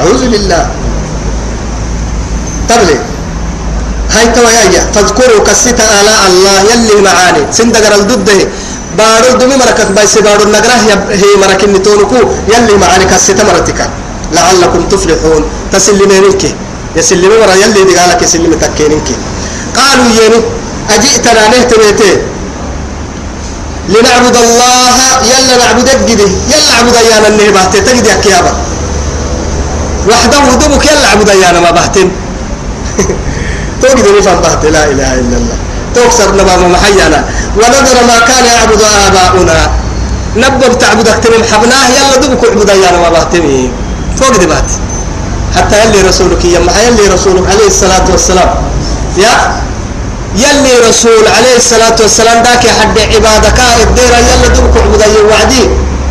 أعوذ 0.00 0.22
بالله. 0.32 0.62
تبلي 2.68 2.98
هاي 4.14 4.26
توايا 4.36 4.82
تذكروا 4.94 5.44
كسيت 5.46 5.80
آلاء 5.80 6.22
الله 6.30 6.56
يلي 6.70 6.96
معاني. 7.06 7.42
سندقر 7.52 7.94
الضده 7.94 8.48
بارو 8.98 9.38
دمي 9.40 9.56
مركك 9.60 9.90
بايس 9.96 10.18
بارو 10.18 10.42
النقرة 10.48 10.76
هي 11.22 11.30
مرك 11.42 11.64
النتونكو 11.64 12.20
يلي 12.52 12.74
معاني 12.82 13.04
كسيت 13.04 13.40
مرتك. 13.48 13.80
لعلكم 14.32 14.82
تفلحون. 14.90 15.42
تسلمينك 15.72 16.42
يسلمي 16.96 17.36
مرة 17.42 17.54
يلي 17.62 17.82
دي 17.88 17.94
قالك 17.98 18.22
يسلمي 18.22 18.56
تكينك. 18.56 19.08
قالوا 19.76 20.04
يني 20.04 20.40
أجئتنا 20.90 21.48
نهتميتي 21.48 22.12
لنعبد 23.88 24.36
الله 24.36 24.96
يلا 25.30 25.56
نعبد 25.56 25.88
الجدي 25.88 26.28
يلا 26.50 26.70
نعبد 26.74 26.94
أيانا 26.94 27.64
تجد 27.64 28.06
يا 28.06 28.14
كيابا. 28.14 28.52
وحده 30.08 30.54
دمك 30.54 30.84
يلا 30.86 31.00
نعبد 31.08 31.28
أيانا 31.28 31.60
ما 31.60 31.70
بهتن 31.70 32.10
توجد 33.82 34.06
نفهم 34.18 34.40
بهت 34.40 34.64
لا 34.64 34.84
إله 34.84 35.14
إلا 35.14 35.36
الله. 35.36 35.56
توكسر 35.94 36.34
نبا 36.34 36.56
محيانا. 36.56 37.24
ونظر 37.56 37.98
ما 38.06 38.18
كان 38.28 38.44
يعبد 38.44 38.82
آباؤنا. 39.06 39.70
نبب 40.36 40.78
تعبدك 40.78 41.18
تمام 41.24 41.42
حبناه 41.52 41.88
يلا 41.88 42.16
دبك 42.16 42.44
اعبد 42.44 42.70
أيانا 42.70 42.98
ما 42.98 43.08
بهتني 43.08 43.70
توجد 44.18 44.48
بهت 44.48 44.70
حتى 45.56 45.76
يلي 45.84 46.08
رسولك 46.08 46.44
يما 46.44 46.72
يلي 46.86 47.14
رسولك 47.14 47.50
عليه 47.50 47.66
الصلاة 47.66 48.10
والسلام. 48.10 48.69
يا 49.16 49.62
يلي 50.36 50.88
رسول 50.88 51.24
عليه 51.36 51.56
الصلاة 51.56 51.96
والسلام 52.00 52.42
ذاك 52.42 52.66
حد 52.66 52.98
عبادك 52.98 53.58
الدير 53.82 54.12
يلا 54.28 54.48
اعبد 54.80 55.02
أيانا 55.02 55.28
وعدي. 55.30 55.62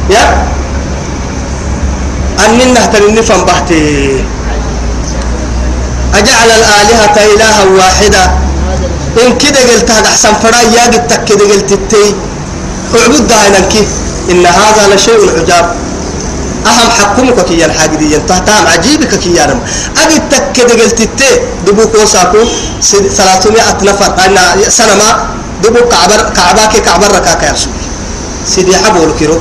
يا 0.09 0.47
أننا 2.45 2.65
نهتم 2.65 3.15
نفهم 3.15 3.45
بهتي 3.45 4.23
أجعل 6.15 6.49
الآلهة 6.59 7.15
إلها 7.35 7.63
واحدة. 7.63 8.23
إن 9.25 9.37
كده 9.37 9.59
قلت 9.59 9.91
هذا 9.91 10.07
أحسن 10.07 10.33
فرا 10.33 10.61
يا 10.75 10.83
قلت 10.85 11.11
كده 11.27 11.45
قلت 11.53 11.71
التي. 11.71 12.15
اعبد 12.95 13.27
دائما 13.27 13.61
إن 14.31 14.45
هذا 14.45 14.95
لشيء 14.95 15.39
عجاب. 15.39 15.75
أهم 16.69 16.89
حكمك 16.97 17.45
كي 17.45 17.65
الحاجة 17.65 17.95
دي 17.95 18.17
تهتام 18.29 18.67
عجيبك 18.73 19.15
كي 19.23 19.33
يانم 19.37 19.59
أجد 20.03 20.21
تكده 20.29 20.73
قلت 20.83 20.99
التي 21.01 21.31
دبوك 21.65 21.95
وساكو 21.95 22.41
ثلاثمائة 23.17 23.77
نفر. 23.83 24.09
أنا 24.25 24.69
سنة 24.69 24.95
ما 25.01 25.09
دبوك 25.63 25.87
كعبر 25.91 26.19
كعباك 26.35 26.73
كعبر 26.85 27.09
ركاك 27.17 27.43
يا 27.43 27.51
رسول 27.51 27.73
سيدي 28.47 28.77
حبول 28.77 29.11
كيرو 29.19 29.37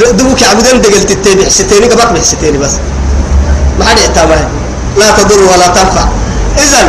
دبوك 0.00 0.42
عبدين 0.42 0.80
دقلت 0.80 1.10
التي 1.10 1.34
بحستيني 1.34 1.86
قبك 1.86 2.12
بحستيني 2.12 2.58
بس. 2.58 2.74
ما 3.78 3.84
حد 3.84 3.98
يعتمد 3.98 4.48
لا 4.98 5.10
تضر 5.10 5.42
ولا 5.42 5.66
تنفع. 5.66 6.04
إذا 6.58 6.80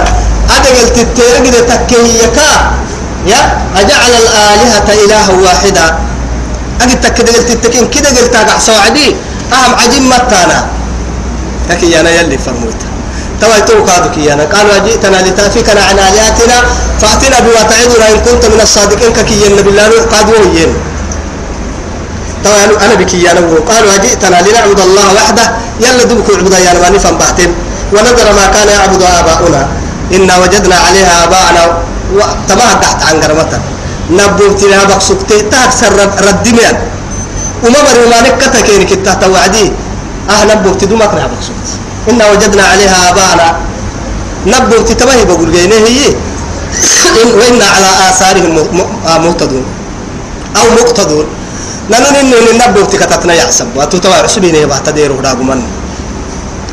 أدقل 0.55 0.89
تترقد 0.95 1.55
تكيكا 1.69 2.51
يا 3.27 3.41
أجعل 3.75 4.11
الآلهة 4.23 4.87
إلها 5.05 5.31
واحدة 5.43 5.85
أجد 6.81 7.01
تكدقل 7.01 7.43
تتكين 7.49 7.87
كده 7.89 8.09
قلت 8.09 8.35
أقع 8.35 8.57
سوعدي 8.59 9.15
أهم 9.53 9.73
عجيب 9.81 10.03
متانا 10.03 10.59
لكن 11.69 11.93
أنا 11.93 12.09
يلي 12.09 12.37
فرموت. 12.37 12.79
توا 13.41 13.59
تو 13.59 13.85
كادك 13.85 14.17
يانا 14.17 14.43
قالوا 14.53 14.77
جئتنا 14.85 15.17
لتافكنا 15.25 15.81
عن 15.89 15.97
آلهتنا 15.99 16.57
فأتنا 17.01 17.39
بما 17.39 17.61
تعدنا 17.71 18.05
إن 18.11 18.19
كنت 18.25 18.43
من 18.53 18.59
الصادقين 18.61 19.11
كي 19.13 19.47
النبي 19.47 19.69
الله 19.69 19.91
قادوا 20.11 20.43
ين 20.59 20.71
توا 22.43 22.85
أنا 22.85 22.95
بك 22.99 23.13
يانا 23.13 23.41
قالوا 23.69 23.97
جئتنا 24.03 24.37
لنعبد 24.45 24.79
الله 24.79 25.07
وحده. 25.17 25.45
يلا 25.79 26.03
دبك 26.03 26.29
عبدا 26.39 26.59
يانا 26.59 26.79
ما 26.79 26.89
نفهم 26.89 27.17
بحتين. 27.17 27.51
ونذر 27.93 28.27
ما 28.39 28.45
كان 28.53 28.67
يعبد 28.67 29.01
آباؤنا. 29.19 29.61
إنا 30.15 30.37
وجدنا 30.37 30.75
عليها 30.75 31.13
آباءنا. 31.23 31.63
تباه 32.49 32.73
تحت 32.73 32.99
عن 33.07 33.15
قرمتا 33.21 33.59
نبوت 34.11 34.63
لها 34.63 34.83
بقصكتي 34.89 35.41
تاكسر 35.51 35.91
ردميان. 36.27 36.77
وما 37.63 37.79
بري 37.85 38.05
ما 38.11 38.21
نكتا 38.25 38.61
كينك 38.61 38.91
تحت 39.05 39.23
وعدي. 39.23 39.71
أه 40.29 40.43
نبوت 40.49 40.83
دومك 40.83 41.13
لها 41.13 41.27
بقصكت 41.31 41.67
إنا 42.09 42.31
وجدنا 42.31 42.63
عليها 42.63 42.97
آباءنا 43.09 43.47
نبوت 44.47 44.91
تباه 44.91 45.23
بقول 45.23 45.51
جيني 45.51 45.77
هي. 45.87 46.15
وإنا 47.39 47.65
على 47.65 47.89
آثارهم 48.09 48.53
مهتدون. 49.25 49.65
أو 50.57 50.65
مقتدون. 50.79 51.27
نحن 51.89 52.15
نبوت 52.61 52.95
كتتنا 52.95 53.33
يحسب 53.33 53.67
وتتوى 53.75 54.13
عسبين 54.13 54.55
يبقى 54.55 54.79
تديروا 54.85 55.21
راقمان 55.21 55.61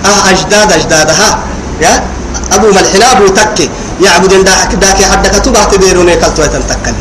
آه 0.04 0.30
أجداد 0.30 0.72
أجدادها 0.72 1.38
يا؟ 1.80 2.04
أبو 2.52 2.66
ملحنا 2.76 3.12
أبو 3.12 3.26
تكي. 3.28 3.70
يعبد 4.04 4.44
داك 4.44 4.74
داك 4.74 4.98
حدك 5.10 5.34
تبع 5.44 5.64
تديرون 5.64 6.08
يكلتوا 6.08 6.44
يتنتكل 6.44 6.94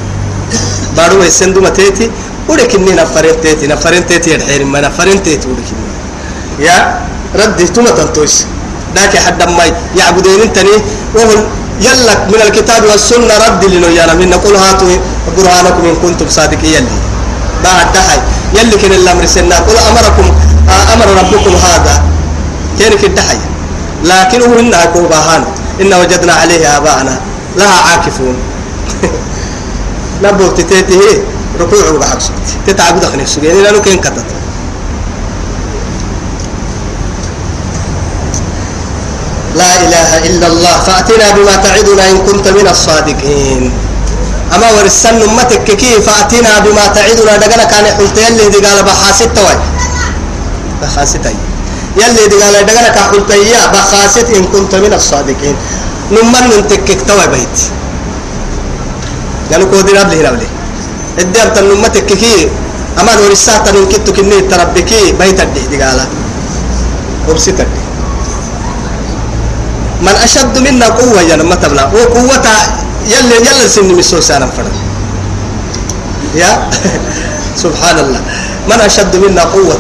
بارو 0.98 1.24
يسندو 1.24 1.62
متيتي 1.62 2.12
ولكني 2.50 2.92
نفرين 2.92 3.42
تيتي 3.42 3.68
نفرين 3.68 4.08
تيتي 4.08 4.36
الحين 4.36 4.66
ما 4.66 4.82
نفرين 4.82 5.24
تيتي 5.24 5.48
ولكني 5.48 5.86
يا 6.60 7.00
ردي 7.36 7.68
توما 7.68 7.90
تنتوش. 7.90 8.34
داك 8.96 9.18
حد 9.18 9.44
ما 9.50 9.64
يعبدون 9.98 10.42
انتني 10.42 10.76
وهو 11.16 11.32
يلك 11.82 12.20
من 12.32 12.42
الكتاب 12.48 12.84
والسنة 12.86 13.34
رد 13.46 13.66
لنا 13.66 13.88
يا 13.88 14.14
من 14.14 14.30
نقول 14.30 14.56
هاتوا 14.56 14.98
برهانكم 15.38 15.84
إن 15.90 15.96
كنتم 16.04 16.28
صادقين 16.30 16.74
يلي. 16.74 16.98
بعد 17.64 17.88
دحي. 17.94 18.20
يلي 18.56 18.78
كن 18.78 18.92
الأمر 18.92 19.26
سنة 19.26 19.56
قل 19.68 19.78
أمركم 19.78 20.28
أمر 20.94 21.08
ربكم 21.20 21.54
هذا. 21.56 22.04
كان 22.80 22.94
الدحي 23.04 23.38
لكنه 24.04 24.60
إنها 24.60 24.86
كوباهان 24.86 25.44
إن 25.82 25.94
وجدنا 25.94 26.34
عليه 26.34 26.78
آباءنا. 26.78 27.20
لها 27.58 27.78
عاكفون. 27.92 28.36
سكت 33.28 33.44
يعني 33.44 33.62
لا 39.56 39.72
إله 39.88 40.10
إلا 40.28 40.48
الله 40.48 40.76
فأتنا 40.88 41.32
بما 41.32 41.56
تعدنا 41.56 42.04
إن 42.12 42.18
كنت 42.28 42.48
من 42.48 42.68
الصادقين. 42.68 43.72
أما 44.56 44.68
ورسن 44.72 45.22
أمتك 45.22 45.64
فأتنا 46.04 46.60
بما 46.60 46.86
تعدنا. 46.88 47.38
دقنا 47.38 47.64
كان 47.64 47.86
حلت 47.86 48.18
قال 48.66 48.84
بحاسد 48.84 49.30
توي 49.34 49.56
بحاسد 50.82 51.26
أي 51.28 51.36
قال 52.42 52.66
دقنا 52.66 52.90
إن 54.36 54.44
كنت 54.52 54.76
من 54.76 54.94
الصادقين. 54.94 55.56
نمن 56.12 56.44
ننتكك 56.52 57.00
توي 57.08 57.28
بيت. 57.28 57.58
قالوا 59.52 59.68
كودي 59.72 59.92
نبلي 59.94 60.20
نبلي 60.28 60.48
الدير 61.20 61.48
تنمتك 61.56 62.06
كي 62.06 62.50
أما 63.00 63.16
دور 63.16 63.32
الساعة 63.32 63.68
من 63.76 63.86
كتو 63.92 64.14
كني 64.14 64.42
تربكي 64.52 65.12
بيت 65.20 65.40
الدي 65.42 65.78
قالا. 65.84 66.06
وبسيتك 67.30 67.68
من 70.02 70.16
أشد 70.24 70.58
منا 70.60 70.88
قوة 70.88 71.22
يا 71.22 71.36
نما 71.36 71.56
تبلا 71.56 71.86
وقوة 71.86 72.48
يلا 73.08 73.36
يلا 73.36 73.68
سن 73.68 73.90
مسو 73.96 74.20
سانا 74.22 74.46
فرد 74.58 74.76
يا؟ 76.36 76.70
سبحان 77.64 77.98
الله 78.00 78.22
من 78.70 78.80
أشد 78.82 79.16
منا 79.16 79.44
قوة؟ 79.44 79.78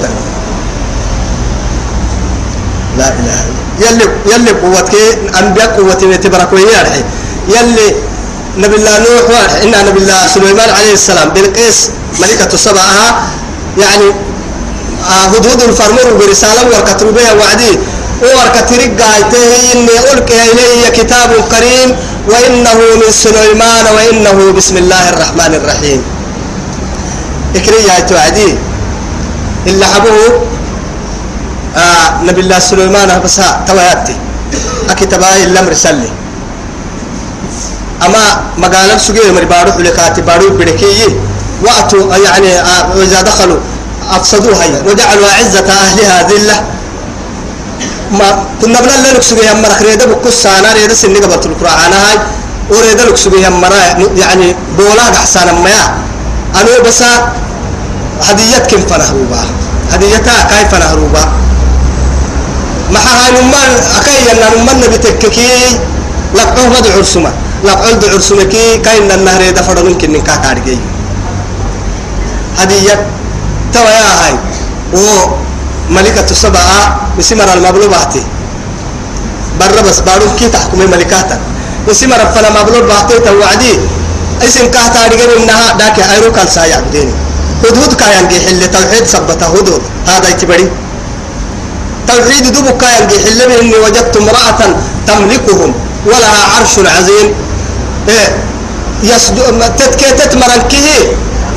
لا 2.98 3.07
إله 3.19 3.39
إلا 3.45 3.89
يلي 3.89 4.05
يلي 4.34 4.51
قوتك 4.63 4.93
أنبياء 5.39 5.69
قوتي 5.77 6.17
تبرك 6.17 6.53
ويارحي 6.53 7.03
يلي 7.55 7.88
نبي 8.57 8.75
الله 8.75 8.95
نوح 9.00 9.51
إن 9.63 9.74
نبي 9.88 10.00
الله 10.00 10.27
سليمان 10.27 10.69
عليه 10.69 10.93
السلام 10.93 11.29
بالقيس 11.29 11.89
ملكة 12.19 12.57
سبعها 12.57 13.07
يعني 13.77 14.07
آه 15.09 15.25
هدهد 15.35 15.62
الفرمر 15.62 16.13
برسالة 16.19 16.62
وركتر 16.71 17.12
بها 17.12 17.33
وعدي. 17.33 17.74
وركتر 18.21 18.79
قايته 19.00 19.43
إني 19.74 19.95
ألقي 20.13 20.39
إلي 20.51 20.91
كتاب 20.97 21.29
كريم 21.51 21.89
وإنه 22.31 22.74
من 22.95 23.12
سليمان 23.12 23.85
وإنه 23.95 24.51
بسم 24.57 24.77
الله 24.77 25.09
الرحمن 25.09 25.51
الرحيم. 25.59 26.01
إكري 27.55 27.83
يا 27.88 28.00
توعدي 28.00 28.55
إلا 29.67 29.85
حبوه 29.85 30.41
آه 31.75 32.24
نبي 32.24 32.41
الله 32.41 32.59
سليمان 32.59 33.21
بس 33.24 33.41
توياتي. 33.67 34.15
أكتبها 34.89 35.43
إلا 35.43 35.62
مرسلي 35.62 36.09
أما 38.05 38.43
مقالة 38.57 38.97
سجيه 38.97 39.31
مري 39.31 39.45
بارو 39.45 39.71
حلقاتي 39.71 40.21
بارو 40.21 40.49
بدكي 40.49 41.15
وقتوا 41.63 42.15
يعني 42.15 42.59
آه 42.59 42.95
وإذا 42.95 43.21
دخلوا 43.21 43.59
أفسدوها 44.11 44.65
وجعلوا 44.87 45.27
عزة 45.39 45.69
أهلها 45.69 46.27
ذلة. 46.29 46.63
ما 48.11 48.45
كنا 48.61 48.81
بنا 48.81 49.19
سجيه 49.21 49.53
مرة 49.53 49.73
خريدة 49.79 50.05
بكوس 50.05 50.33
سانا 50.33 50.73
ريدة 50.73 50.93
سنة 50.93 51.19
قبل 51.19 51.33
القرآن 51.51 51.93
هاي. 51.93 52.17
وريدة 52.69 53.05
لك 53.05 53.17
سجيه 53.17 53.49
مرة 53.49 53.75
يعني 54.17 54.55
بولا 54.77 55.09
أحسن 55.09 55.45
ما 55.63 55.79
أنا 56.55 56.79
بس 56.87 57.03
هدية 58.21 58.57
كم 58.57 58.81
فنهروبا؟ 58.89 59.41
هديتها 59.91 60.43
كيف 60.49 60.67
فنهروبا؟ 60.75 61.23
ما 62.91 62.99
هاي 62.99 63.31
نمان 63.31 63.71
أكيد 63.99 64.27
أن 64.27 64.59
نمان 64.61 64.77
نبتككي 64.79 65.79
لقوه 66.35 66.67
مد 66.69 66.87
عرسمة 66.97 67.31
لقعد 67.65 68.05
عرسمة 68.05 68.43
كي 68.43 68.77
كاين 68.77 69.12
النهر 69.12 69.41
يدفع 69.41 69.81
ممكن 69.81 70.13
نكاك 70.13 70.45
عرقي 70.45 70.77
هدية 72.57 72.95
توا 73.74 73.89
يا 73.89 74.13
هاي. 74.22 74.36
و 74.93 74.98
ملكة 75.89 76.29
السبعة 76.31 77.01
بسمر 77.17 77.53
المبلوباتي. 77.53 78.24
برا 79.60 79.81
بس 79.81 80.00
بارو 80.00 80.25
كي 80.39 80.48
تحكمي 80.50 80.86
ملكاتا 80.86 81.39
بسمر 81.89 82.22
فلا 82.36 82.50
مبلوباتي 82.50 83.19
توعدي. 83.19 83.74
اسم 84.45 84.65
كاتا 84.72 85.00
عرقي 85.00 85.25
إنها 85.38 85.74
داك 85.79 86.00
أيرو 86.00 86.31
كان 86.31 86.48
سايا 86.48 86.79
بديني 86.79 87.13
هدود 87.63 87.93
كاين 87.93 88.27
حل 88.29 88.62
توحيد 88.72 89.05
سبته 89.07 89.45
هدود 89.45 89.81
هذا 90.07 90.29
يتبري 90.29 90.67
توحيد 92.07 92.45
دبك 92.53 92.84
يلقي 92.84 93.17
حلم 93.25 93.51
إني 93.62 93.77
وجدت 93.84 94.17
امرأة 94.17 94.62
تملكهم 95.07 95.74
ولها 96.05 96.41
عرش 96.53 96.75
عظيم. 96.79 97.44
إيه. 98.09 98.29
يسجد 99.03 99.62
تتكتت 99.77 100.35
مرنكه 100.35 100.88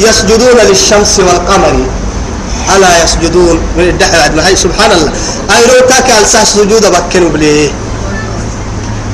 يسجدون 0.00 0.58
للشمس 0.68 1.20
والقمر. 1.20 1.86
ألا 2.76 3.04
يسجدون؟ 3.04 3.56
من 3.76 3.88
الدحر 3.88 4.20
عد 4.20 4.38
هاي 4.38 4.56
سبحان 4.56 4.92
الله. 4.92 5.12
أي 5.56 5.66
لو 5.66 5.86
تاك 5.88 6.08
ألساس 6.20 6.54
سجود 6.54 6.86
بكنوا 6.86 7.30
بليه 7.30 7.70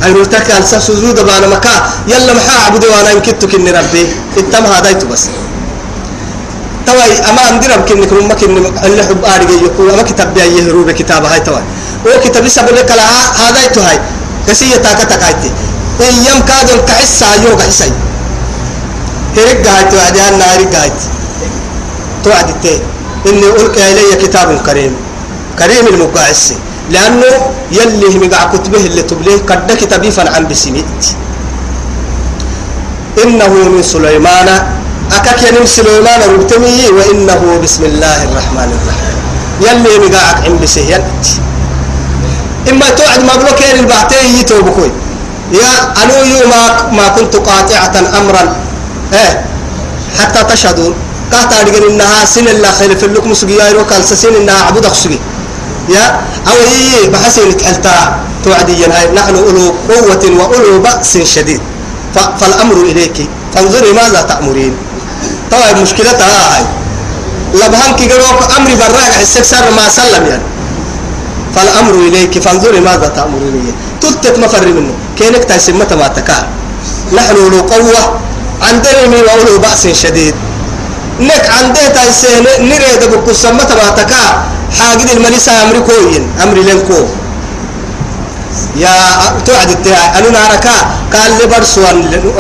أي 0.05 0.12
لو 0.12 0.25
تاك 0.25 0.50
ألساس 0.50 0.87
سجود 0.87 1.20
بأنا 1.20 1.47
مكا. 1.47 1.75
يلا 2.09 2.33
محا 2.33 2.66
عبدوا 2.66 2.90
وأنا 2.90 3.11
يمكتك 3.11 3.55
إني 3.55 3.70
ربي. 3.70 4.07
إتم 4.38 4.64
هذا 4.66 4.92
بس. 4.92 5.25
توي 6.87 7.12
أما 7.31 7.49
أندرب 7.49 7.81
كنك 7.88 8.12
رمك 8.12 8.44
إن 8.44 8.57
اللي 8.85 9.03
حب 9.03 9.25
أرجع 9.25 9.57
يقول 9.62 9.90
أما 9.90 10.03
كتاب 10.03 10.35
بيا 10.35 10.44
يهرب 10.44 10.90
كتاب 10.90 11.25
هاي 11.25 11.40
توي. 11.40 11.62
هو 12.07 12.20
كتاب 12.25 12.44
لسه 12.44 12.62
بقول 12.62 12.77
لك 12.77 12.90
لا 12.90 13.05
هذا 13.40 13.64
يتوهاي 13.64 13.99
كسي 14.49 14.70
يتاكا 14.70 15.05
أيام 16.00 16.40
كادون 16.48 16.80
كحسة 16.87 17.26
يوم 17.44 17.57
كحسة 17.59 17.92
هرق 19.37 19.88
توي 19.90 20.00
عدي 20.00 20.20
أنا 20.28 20.44
هرق 20.44 20.74
هاي 20.74 20.92
توعد 22.24 22.61
تي. 22.62 22.80
إني 23.26 23.46
ألقي 23.46 23.92
إلي 23.92 24.16
كتاب 24.22 24.48
كريم. 24.66 24.94
كريم 25.59 25.87
المقاعسي 25.87 26.57
لأنه 26.90 27.30
يلي 27.72 28.18
مقع 28.18 28.44
كتبه 28.52 28.87
اللي 28.87 29.02
تبليه 29.02 29.38
قد 29.48 29.72
كتابي 29.72 30.11
فن 30.11 30.28
عن 30.28 30.48
بسميت. 30.48 31.02
إنه 33.24 33.48
من 33.48 33.83
سليمان. 33.83 34.48
أكاك 35.12 35.42
ينم 35.42 35.66
سليمان 35.66 36.20
ربتمي 36.35 36.88
وإنه 36.96 37.61
بسم 37.62 37.85
الله 37.85 38.18
الرحمن 38.24 38.68
الرحيم. 38.76 39.16
يلي 39.61 40.09
مقاعك 40.09 40.44
عم 40.44 40.59
بسهيان 40.62 41.02
إما 42.70 42.90
توعد 42.90 43.20
مبلوك 43.20 43.61
يعني 43.61 43.80
البعتي 43.80 44.40
يتوبكوي. 44.40 44.90
يا 45.52 45.92
أنو 46.02 46.48
ما 46.48 46.62
ما 46.92 47.09
كنت 47.09 47.37
قاطعة 47.37 47.94
أمرا. 48.20 48.57
إيه. 49.12 49.44
حتى 50.18 50.44
تشهدون. 50.44 50.94
كاتا 51.33 51.61
أدقن 51.61 51.90
إنها 51.90 52.24
سن 52.24 52.48
الله 52.48 52.70
في 52.70 53.07
اللكم 53.07 53.35
سقيا 53.35 53.68
يروك 53.68 53.92
سن 53.92 54.35
إنها 54.35 54.62
عبودك 54.62 54.94
سقي. 54.94 55.18
يا. 55.88 56.20
أو 56.48 56.57
هي 56.72 57.09
بحسن 57.12 57.57
تحلتا 57.57 58.16
توعدي 58.44 58.85
هاي 58.85 59.12
نحن 59.12 59.37
أولو 59.37 59.74
قوة 59.88 60.24
وأولو 60.38 60.78
بأس 60.80 61.18
شديد. 61.18 61.61
فالأمر 62.40 62.76
إليك. 62.76 63.28
فانظري 63.54 63.92
ماذا 63.92 64.20
تأمرين. 64.22 64.76
طبعا 65.50 65.72
مشكلتها 65.72 66.57
هاي. 66.57 66.64
لبهان 67.54 67.96
كي 67.96 68.09
قالوا 68.09 68.57
أمري 68.57 68.74
براك. 68.74 69.12
حسك 69.20 69.44
سر 69.44 69.70
ما 69.76 69.88
سلم 69.88 70.26
يعني. 70.26 70.54
فالأمر 71.55 71.95
إليك 72.09 72.38
فانظري 72.38 72.81
ماذا 72.81 73.09
تأمرين 73.17 73.75
تلتت 74.01 74.38
مفر 74.38 74.67
منه. 74.67 74.93
كينك 75.19 75.45
تسمى 75.45 75.85
ما 76.01 76.09
تكا. 76.09 76.38
نحن 77.12 77.37
له 77.53 77.61
قوة 77.73 78.03
عندنا 78.62 79.07
من 79.07 79.21
وأولو 79.27 79.59
بأس 79.59 79.87
شديد. 80.03 80.35
نك 81.21 81.45
عنده 81.57 81.88
تايسين 81.95 82.47
نريد 82.71 83.03
بكو 83.12 83.33
سمى 83.33 83.64
ما 83.79 83.90
تكا. 83.99 84.25
حاجد 84.79 85.09
المليسة 85.17 85.53
أمري 85.62 85.81
كوين 85.81 86.25
أمري 86.43 86.62
لنكو. 86.62 87.01
يا 88.77 88.90
توعد 89.47 89.71
التاع 89.71 90.19
أنا 90.19 90.31
ناركا؟ 90.31 90.77
قال 91.14 91.31
لي 91.38 91.47
برسو 91.47 91.83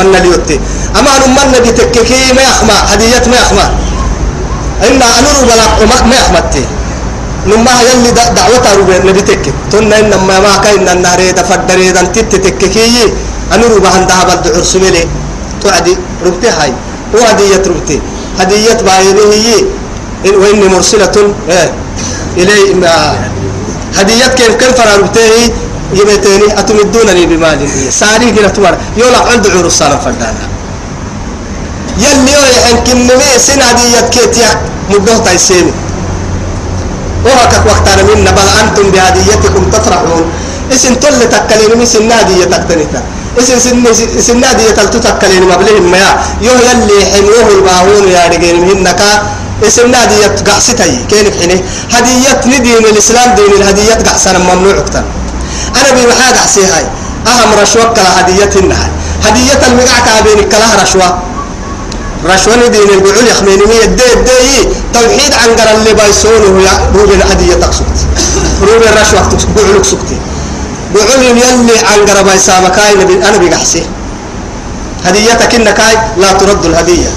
أن 0.00 0.14
اليوتي 0.14 0.60
أما 0.98 1.10
أنا 1.16 1.26
من 1.26 1.46
نبي 1.54 1.70
تككي 1.70 2.32
ما 2.34 2.42
يخمى 2.42 2.76
هدية 2.90 3.24
ما 3.30 3.36
يخمى. 3.42 3.66
إن 4.86 5.02
أنا 5.02 5.28
ربلا 5.38 5.66
ما 6.10 6.16
يخمتي 6.16 6.64
نما 7.46 7.74
يلي 7.88 8.10
دعوة 8.10 8.66
ربلا 8.78 8.98
نبي 9.08 9.22
تكك 9.28 9.54
تنا 9.72 9.98
إن 10.00 10.10
ما 10.28 10.40
ما 10.40 10.56
كان 10.64 10.88
النهر 10.88 11.20
دفدر 11.38 11.78
إذا 11.88 12.02
تت 12.14 12.32
تككي 12.44 13.12
أنا 13.52 13.64
ربلا 13.66 13.90
عندها 13.96 14.24
بلد 14.28 14.56
عرسملي 14.56 15.04
توعدي 15.62 15.96
ربتي 16.26 16.48
هاي 16.48 16.72
وهدية 17.14 17.62
ربتي 17.66 18.00
هدية 18.38 18.72
باينه 18.86 19.32
هي 19.32 19.64
وإني 20.40 20.68
مرسلة 20.68 21.34
إيه 21.50 21.72
إلي 22.36 22.58
هدية 23.98 24.26
كيف 24.26 24.54
كيف 24.60 24.78
ربتي 24.98 25.52
يبتني 25.92 26.58
أتمدونني 26.58 27.26
بمال 27.26 27.60
ساري 27.92 28.30
كنا 28.32 28.48
تمر 28.48 28.74
يولا 28.96 29.18
عند 29.18 29.46
عور 29.46 29.66
الصلاة 29.66 29.98
فردانا 30.04 30.44
يلي 31.98 32.32
يحن 32.56 32.76
كنمي 32.86 33.38
سن 33.46 33.62
هدية 33.62 34.00
كيتيا 34.14 34.50
مدوه 34.90 35.18
تايسيني 35.18 35.72
وهكك 37.24 37.64
وقت 37.66 37.88
أنا 37.88 38.02
من 38.02 38.24
بل 38.36 38.48
أنتم 38.60 38.90
بهديتكم 38.90 39.70
تفرحون 39.70 40.24
اسم 40.74 40.94
تل 40.94 41.20
تكلين 41.34 41.78
من 41.78 41.86
سن 41.86 42.12
هدية 42.12 42.44
تكتنتا 42.44 43.02
اسم 43.38 43.58
سن 43.92 44.20
سن 44.20 44.44
هدية 44.44 44.70
تلتو 44.70 44.98
تكلين 44.98 45.42
مبلهم 45.42 45.90
ما 45.90 45.98
يو 46.46 46.54
يلي 46.68 46.98
حموه 47.12 47.48
الباهون 47.56 48.04
يا 48.08 48.22
رجال 48.32 48.56
منك. 48.68 49.02
اسم 49.66 49.94
هدية 49.94 50.34
قعستي 50.46 51.06
كينك 51.10 51.34
حيني. 51.40 51.56
هدية 51.94 52.40
ندين 52.46 52.84
الإسلام 52.92 53.34
دين 53.38 53.52
الهدية 53.58 53.94
قعسنا 54.06 54.38
ممنوع 54.38 54.78
أكتر. 54.78 55.04
أنا 55.78 55.90
بمحاجة 55.96 56.40
عسيهاي. 56.44 56.86
أهم 57.26 57.50
رشوة 57.62 57.84
كلا 57.96 58.20
هدية 58.20 58.52
النهاي 58.60 58.90
هدية 59.24 59.60
المقع 59.68 59.98
كابينك 60.06 60.48
كلا 60.48 60.82
رشوة. 60.82 61.08
رشوة 62.26 62.56
ندين 62.56 62.90
البعول 62.90 63.26
يخميني 63.30 63.64
مية 63.66 63.84
دي 63.84 64.14
دي 64.24 64.68
توحيد 64.94 65.34
عن 65.34 65.50
قرى 65.56 65.72
اللي 65.78 65.94
بايسونه 65.94 66.62
يا 66.62 66.90
روبين 66.94 67.22
هدية 67.30 67.54
تقصد 67.54 67.84
روبين 68.62 68.88
رشوة 69.02 69.28
بعولك 69.56 69.84
سكتي. 69.84 70.18
بعول 70.94 71.24
يلي 71.24 71.78
عن 71.92 71.98
قرى 72.08 72.22
بايسامكاي 72.24 72.94
نبي 72.94 73.14
أنا 73.28 73.36
بقحسي 73.38 73.82
هديتك 75.04 75.54
إنكاي 75.54 75.98
لا 76.16 76.32
ترد 76.32 76.64
الهدية. 76.64 77.10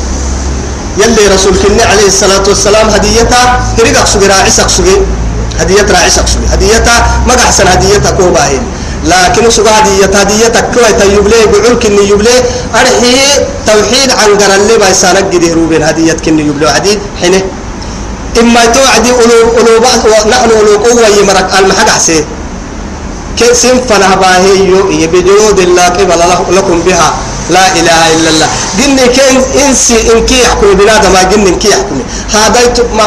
يلي 0.98 1.28
رسول 1.36 1.54
كني 1.64 1.84
عليه 1.84 2.08
الصلاة 2.08 2.44
والسلام 2.48 2.90
هديتها 2.90 3.62
هريق 3.80 4.00
أقصد 4.00 4.24
راعي 4.24 4.52
سقصد. 4.52 4.88
هدية 5.60 5.86
راعي 5.92 6.10
سقصد. 6.10 6.40
هديتها 6.52 7.22
ما 7.28 7.36
أحسن 7.36 7.68
هديتها 7.68 8.12
كوباهين. 8.12 8.64
لكن 9.08 9.50
سوى 9.50 9.72
هدية 9.78 10.12
هدية 10.20 10.56
كوي 10.74 10.92
تيبلي 11.00 11.42
بعول 11.52 11.76
كني 11.80 12.04
يبلي. 12.12 12.36
أرحي 12.80 13.16
توحيد 13.68 14.10
عن 14.20 14.30
قرن 14.40 14.62
لي 14.68 14.76
بايسانك 14.82 15.26
قدي 15.34 15.54
روبين. 15.58 15.84
هدية 15.84 16.18
كني 16.26 16.44
يبلي. 16.50 16.68
عديد 16.70 17.00
حينه 17.22 17.42
إما 18.40 18.66
توعدي 18.76 19.12
ألوب 19.24 19.48
ألوب 19.60 19.84
نحن 20.32 20.50
ألوب 20.62 20.80
قوة 20.86 21.08
يمرك 21.20 21.48
المحق 21.60 21.90
حسين 21.90 22.26
كسم 23.40 23.78
فنه 23.90 24.16
باهيو 24.22 24.92
يبدو 25.02 25.56
الله 25.58 25.86
قبل 25.98 26.22
لكم 26.56 26.78
بها. 26.86 27.10
لا 27.50 27.66
إله 27.80 28.02
إلا 28.16 28.30
الله. 28.30 28.50
جن 28.78 29.00
كين 29.16 29.38
إنسي 29.64 29.98
إنك 30.12 30.32
يحكم 30.32 30.68
ما 31.14 31.24
جن 31.32 31.48
إنك 31.48 31.66
يحكم 31.66 31.98
هذا 32.36 32.62
ما 32.98 33.06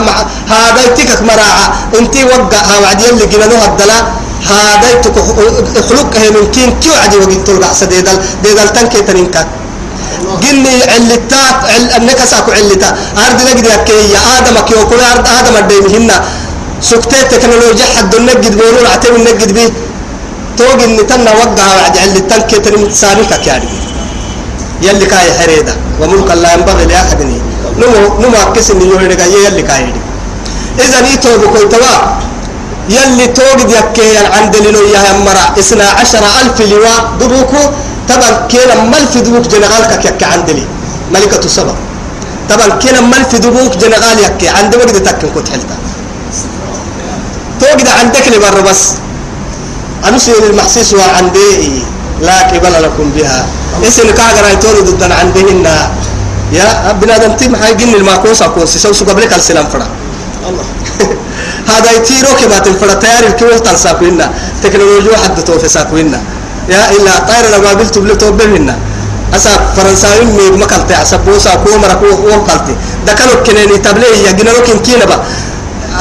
هذا 0.49 0.83
تكك 0.97 1.21
مراعة 1.23 1.67
أنت 1.99 2.15
وقع 2.31 2.65
وعد 2.83 3.01
يلي 3.03 3.27
جنانو 3.27 3.57
هدلا. 3.65 3.99
هذا 4.49 4.91
تك 5.05 5.17
خلق 5.89 6.17
هي 6.17 6.47
كين 6.55 6.71
كيو 6.81 6.93
عدي 7.03 7.17
وقت 7.17 7.47
تلقى 7.47 7.75
سديدل 7.75 8.17
ديدل 8.43 8.69
تنكي 8.69 9.01
تنينكا 9.09 9.43
جن 10.43 10.67
علتا 10.93 11.43
أنك 11.97 12.21
ساكو 12.31 12.51
علتا 12.59 12.89
أرد 13.25 13.41
نجد 13.49 13.67
كي 13.87 13.99
يا 14.15 14.21
آدم 14.39 14.57
كيو 14.69 14.89
كل 14.91 15.01
أرد 15.13 15.27
آدم 15.39 15.57
الدين 15.63 15.87
هنا 15.95 16.17
سكتة 16.91 17.23
تكنولوجيا 17.31 17.87
حد 17.97 18.13
نجد 18.17 18.55
بيقولون 18.59 18.87
عتيم 18.93 19.15
نجد 19.29 19.51
بيه 19.57 19.71
توق 20.59 20.81
إن 20.83 21.07
تنا 21.09 21.33
وقع 21.41 21.67
وعد 21.77 21.97
على 22.03 22.21
تنكي 22.31 22.59
تنين 22.65 22.93
ساريك 23.01 23.33
يعني 23.47 23.69
يلي 24.83 25.07
كاي 25.13 25.33
حريدة 25.39 25.75
وملك 26.01 26.31
لا 26.43 26.55
ينبغي 26.55 26.85
لأحد 26.91 27.21
نمو 27.81 28.01
نمو 28.23 28.37
أكس 28.43 28.71
إن 28.71 28.81
يوريك 28.83 29.23
يلي 29.47 29.63
كاي 29.63 29.93
إذا 30.85 31.01
نيتو 31.05 31.33
بكل 31.43 31.69
توا 31.73 31.95
يلي 32.97 33.27
توقد 33.39 33.71
يكي 33.79 34.19
عن 34.35 34.45
دليلو 34.51 34.83
يا 34.95 35.03
مرا 35.27 35.45
إسنا 35.61 35.87
عشر 35.99 36.25
ألف 36.41 36.59
لواء 36.73 37.01
دبوكو 37.21 37.63
طبعا 38.11 38.31
كينا 38.51 38.75
ملف 38.93 39.13
دبوك 39.27 39.45
جنغالك 39.53 39.93
يكي 40.09 40.25
عن 40.33 40.41
دلي 40.49 40.65
ملكة 41.15 41.45
السبع 41.49 41.75
طبعا 42.51 42.69
كينا 42.83 43.01
ملف 43.01 43.31
دبوك 43.45 43.73
جنغال 43.83 44.19
يكي. 44.27 44.49
عن 44.49 44.71
دبوك 44.71 44.91
تكن 44.91 45.29
كنت 45.35 45.49
حلتا. 45.49 45.77
توقد 47.61 47.89
عندك 47.89 48.27
لبر 48.29 48.61
بس. 48.61 48.83
أنسي 50.09 50.33
المحسيس 50.51 50.95
وعندي. 50.95 51.83
لا 52.27 52.39
قبل 52.51 52.75
لكم 52.83 53.07
بها. 53.17 53.47
اسم 53.89 54.11
كاغر 54.19 54.45
يتولد 54.53 54.89
ضد 54.91 55.13
عندهن 55.13 55.67
يا 56.53 56.93
بنادم 57.01 57.33
تيم 57.39 57.57
حاجين 57.57 57.95
الماكوس 57.95 58.43
اكوس 58.43 58.77
سو 58.77 59.05
قبلك 59.09 59.33
السلام 59.33 59.67
فرا. 59.73 59.87
الله. 60.49 60.65
هذا 61.71 61.91
يتيرو 61.97 62.33
كما 62.41 62.59
تنفر 62.59 62.91
تيار 63.03 63.25
الكيو 63.31 63.59
تنساكوينا 63.59 64.27
تكنولوجيا 64.63 65.17
حد 65.23 65.45
توفي 65.45 65.69
ساكوينا 65.69 66.21
يا 66.69 66.83
إلا 66.97 67.13
طائر 67.29 67.45
الأبابيل 67.51 67.89
تبلي 67.95 68.15
توبهن 68.23 68.69
أسا 69.37 69.51
فرنساوي 69.77 70.25
مي 70.37 70.47
مكالتي 70.63 70.95
أسا 71.03 71.17
بوسا 71.17 71.55
كو 71.63 71.79
مركو 71.79 72.11
وكالتي 72.31 72.75
دكانو 73.07 73.35
كنيني 73.47 73.79
تبلي 73.79 74.09
يا 74.27 74.33
جنرو 74.39 74.61
كن 74.67 74.79
كينا 74.85 75.05
با. 75.11 75.17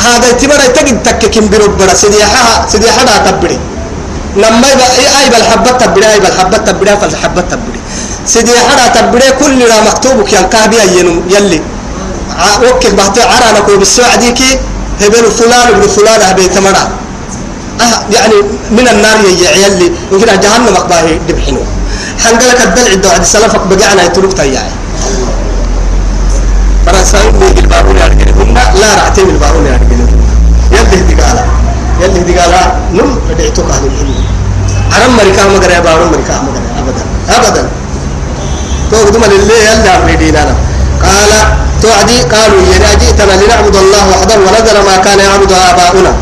هذا 0.06 0.28
يتبرا 0.30 0.68
تجد 0.76 1.04
تككين 1.04 1.50
بربرا 1.50 1.94
سديحها 1.94 2.66
سديحها 2.74 3.32
تبري. 3.32 3.58
لما 4.42 4.68
يبقى 4.74 4.88
أي 5.20 5.30
بالحبة 5.30 5.72
تبري 5.72 6.06
أي 6.14 6.20
بالحبة 6.20 6.58
تبري 6.58 6.98
فالحبة 7.02 7.42
تبري. 7.52 7.80
سيدي 8.26 8.54
حدا 8.68 8.86
تبري 8.96 9.28
كل 9.42 9.60
ما 9.70 9.78
مكتوبك 9.90 10.34
ينكابي 10.34 10.78
ينم 10.98 11.18
يلي. 11.30 11.62
وكل 12.64 12.92
بحث 12.98 13.18
عرانا 13.20 13.60
كو 13.60 13.78
بالسعدي 13.78 14.32
كي 14.32 14.60
هبل 15.02 15.32
فلان 15.32 15.68
ابن 15.68 15.88
فلان 15.88 16.22
هبي 16.22 16.48
تمرا 16.48 16.90
أه 17.82 18.00
يعني 18.12 18.34
من 18.72 18.88
النار 18.88 19.18
يلي 19.26 19.92
يمكن 20.12 20.40
جهنم 20.40 20.76
أقباه 20.76 21.18
دبحنو 21.30 21.62
حنقلك 22.24 22.62
الدلع 22.62 22.92
الدعاء 22.94 23.24
سلفك 23.24 23.62
بقعنا 23.70 24.04
يترك 24.04 24.34
تياعي. 24.34 24.72
فرنساوي 26.86 27.32
بيجي 27.32 27.60
البارون 27.60 27.98
يعني 27.98 28.32
هم؟ 28.32 28.54
لا 28.54 28.96
رعتين 28.96 29.30
البارون 29.30 29.66
يعني 29.66 29.84
يلي 30.72 31.02
هدي 31.02 31.16
قالا. 31.22 31.44
يلي 32.02 32.22
هدي 32.22 32.40
قالا. 32.40 32.62
نم 32.94 33.16
بدعتك 33.30 33.70
أهل 33.72 33.84
العلم 33.88 34.16
عرم 34.94 35.18
مريكا 35.18 35.48
مقرأ 35.48 35.74
يا 35.74 35.80
بارون 35.80 36.08
مريكا 36.08 36.34
مقرأ 36.34 36.70
أبدا. 36.80 37.04
أبدا. 37.38 37.70
تقدم 38.92 39.24
لله 39.24 39.56
يلي 39.56 39.90
أمريدين 39.98 40.36
أنا 40.36 40.56
قال 41.04 41.32
توعدي 41.90 42.22
قالوا 42.22 42.62
يا 42.74 42.94
جئتنا 43.02 43.34
لنعبد 43.42 43.76
الله 43.76 44.04
وحده 44.14 44.38
ونذر 44.46 44.78
ما 44.90 44.96
كان 45.06 45.20
يعبد 45.20 45.52
آباؤنا. 45.52 46.14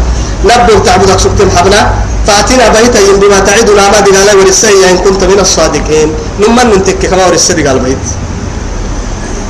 نبدو 0.45 0.79
تعبدك 0.79 1.19
سكتم 1.19 1.49
حبنا. 1.57 1.81
فأتنا 2.27 2.67
بيتا 2.75 2.99
بما 3.21 3.39
تعدنا 3.39 3.83
ما 3.91 3.99
دقال 3.99 4.29
ورسي 4.39 4.91
إن 4.91 4.97
كنت 4.97 5.21
من 5.23 5.39
الصادقين. 5.39 6.09
نمن 6.39 6.65
ننتك 6.71 7.03
كما 7.11 7.25
ورسي 7.27 7.53
دقال 7.53 7.79
بيت. 7.79 8.05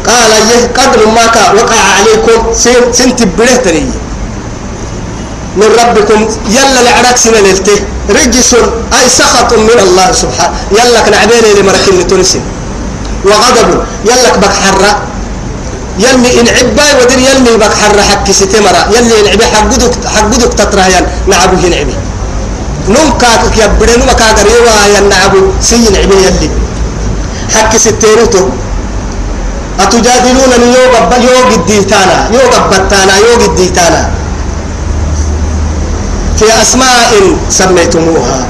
قال 0.08 0.32
يه 0.50 0.64
قدر 0.78 1.02
ما 1.18 1.26
وقع 1.60 1.82
عليكم 1.98 2.38
سنت 2.94 3.20
برهتني 3.38 3.86
من 5.60 5.70
ربكم 5.82 6.20
يلا 6.58 6.80
لعرك 6.88 7.18
سنة 7.18 7.40
للته 7.46 7.78
رجس 8.10 8.52
أي 8.98 9.06
سخط 9.10 9.54
من 9.54 9.80
الله 9.86 10.08
سبحانه. 10.12 10.54
يلا 10.72 11.00
كن 11.06 11.14
عبيني 11.14 11.50
لمركين 11.58 12.00
لتونسين 12.00 12.44
وغضب 13.26 13.70
يلا 14.10 14.30
بك 14.44 14.54
حرة. 14.64 14.92
يلي 16.00 16.30
إن 16.42 16.48
عباي 16.58 16.92
ودر 17.02 17.20
يلي 17.20 17.58
بك 17.58 17.74
حرة 17.82 18.02
حكي 18.02 18.34
ستمرة 18.34 18.82
يلي 18.96 19.16
إن 19.22 19.28
عبي 19.34 19.46
حقودك 19.46 19.94
حقودك 20.16 20.54
تطرهيان 20.54 21.06
نعبو 21.28 21.56
هن 21.64 21.74
عبي. 21.74 21.96
نوم 22.90 23.10
كاك 23.22 23.42
يبري 23.58 23.94
نوم 23.98 24.12
كاك 24.20 24.38
ريوا 24.48 24.98
ينعبو 24.98 25.42
سين 25.62 25.96
عبي 25.96 26.16
يلي. 26.26 26.50
حكي 27.56 27.78
ستينوتو 27.80 28.44
أتجادلونني 29.80 30.68
يوغ 30.76 30.94
يوغ 31.28 31.50
الديتانا. 31.56 32.18
يوغ 32.34 32.54
بتانا 32.72 33.14
يوغ 33.18 33.42
الديتانا. 33.46 34.10
في 36.40 36.46
أسماء 36.62 37.12
سميتموها. 37.50 38.48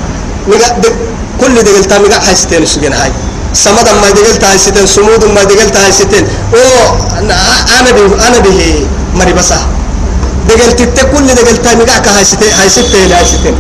كل 1.42 1.56
دقلتا 1.64 2.00
مقا 2.00 2.20
حيستين 2.20 2.66
سجن 2.66 2.94
هاي. 2.94 3.12
سمد 3.64 3.88
ما 4.02 4.10
دقلتا 4.18 4.48
حيستين 4.48 4.86
سمود 4.96 5.24
ما 5.36 5.44
دقلتا 5.50 5.80
حيستين 5.86 6.24
أو 6.54 6.96
أنا 7.80 7.92
به 7.98 8.06
أنا 8.28 8.40
به 8.46 8.60
مري 9.18 9.34
بسا. 9.34 9.60
دقلت 10.50 11.00
كل 11.14 11.28
دقلتا 11.40 11.72
مقا 11.80 11.98
كحيستين 12.06 12.52
حيستين 12.60 13.10
حيستين 13.18 13.56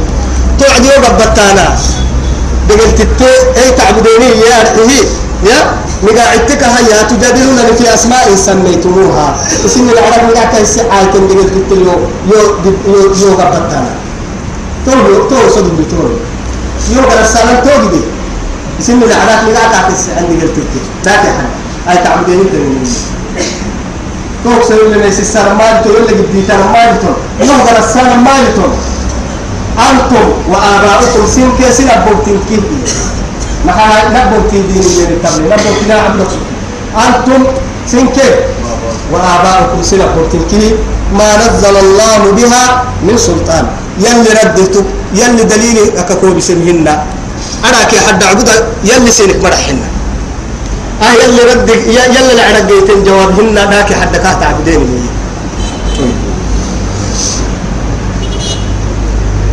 توعد 0.59 0.85
يوغ 0.85 1.05
بتانا 1.19 1.67
دقلت 2.69 2.99
أي 3.57 3.67
تعبدوني 3.77 4.29
يا 4.49 4.55
ارحيه 4.61 5.05
يا؟ 5.49 5.59
مقاعدتك 6.03 6.63
هيا 6.63 6.97
تجادلونني 7.09 7.73
في 7.77 7.93
أسماء 7.93 8.35
سميتموها. 8.35 9.27
اسم 9.65 9.89
العرب 9.89 10.21
مقاعدك 10.29 10.61
السعاية 10.61 11.05
دقل 11.13 11.39
قلت 11.53 11.71
له 11.71 11.95
يو 12.31 12.41
يو 12.87 13.13
يو 13.21 13.29
غبتانا 13.39 13.93
تو 14.85 14.91
تو 15.29 15.37
صدق 15.55 15.73
بتول 15.79 16.11
يو 16.93 17.01
غرسالة 17.09 17.53
تو 17.65 17.75
دي 17.91 18.01
اسم 18.79 19.03
العرب 19.03 19.39
مقاعدك 19.49 19.89
السعاية 19.93 20.25
دقل 20.29 20.47
قلت 20.55 20.85
لا 21.05 21.15
تحن. 21.23 21.47
أي 21.89 21.97
تعبدين 22.03 22.39
انت 22.39 22.53
من 22.53 22.83
تو 24.43 24.51
سوي 24.67 24.93
لنا 24.93 25.09
سيسار 25.11 25.53
مالتو 25.59 25.89
ولا 25.89 26.11
جديتان 26.19 26.59
مالتو 26.75 27.11
يو 27.41 27.55
غرسالة 27.67 28.15
مالتو 28.27 28.67
أنتم 29.87 30.27
وآباؤكم 30.51 31.23
سين 31.33 31.49
كيسين 31.57 31.89
أبوتين 31.89 32.39
كيدي 32.49 32.79
ما 33.65 33.73
نبو 34.15 34.37
تيدين 34.51 34.85
من 34.97 35.09
التبلي 35.15 35.47
نبو 35.49 35.69
تنا 35.81 35.95
عبدك. 36.05 36.31
أنتم 37.05 37.41
سنكي 37.91 38.29
وآباؤكم 39.11 39.79
سنة 39.81 40.05
بورتنكي 40.15 40.75
ما 41.17 41.29
نزل 41.41 41.75
الله 41.77 42.21
بها 42.37 42.63
من 43.07 43.17
سلطان. 43.17 43.65
يلي 43.99 44.31
ردته 44.43 44.83
يلي 45.13 45.43
دليل 45.43 45.77
أكاكو 45.97 46.33
بسمهن. 46.37 46.87
أنا 47.65 47.83
كي 47.83 47.99
حد 47.99 48.23
عبد 48.23 48.49
يلي 48.83 49.11
سينك 49.11 49.43
مرحنا 49.43 49.87
آه 51.01 51.13
يلي 51.23 51.41
رد 51.51 51.69
يلي 51.69 52.31
العرقيتين 52.33 53.03
جوابهن 53.03 53.55
ذاك 53.71 53.93
حد 53.93 54.13
كات 54.17 54.43
عبدين 54.43 55.09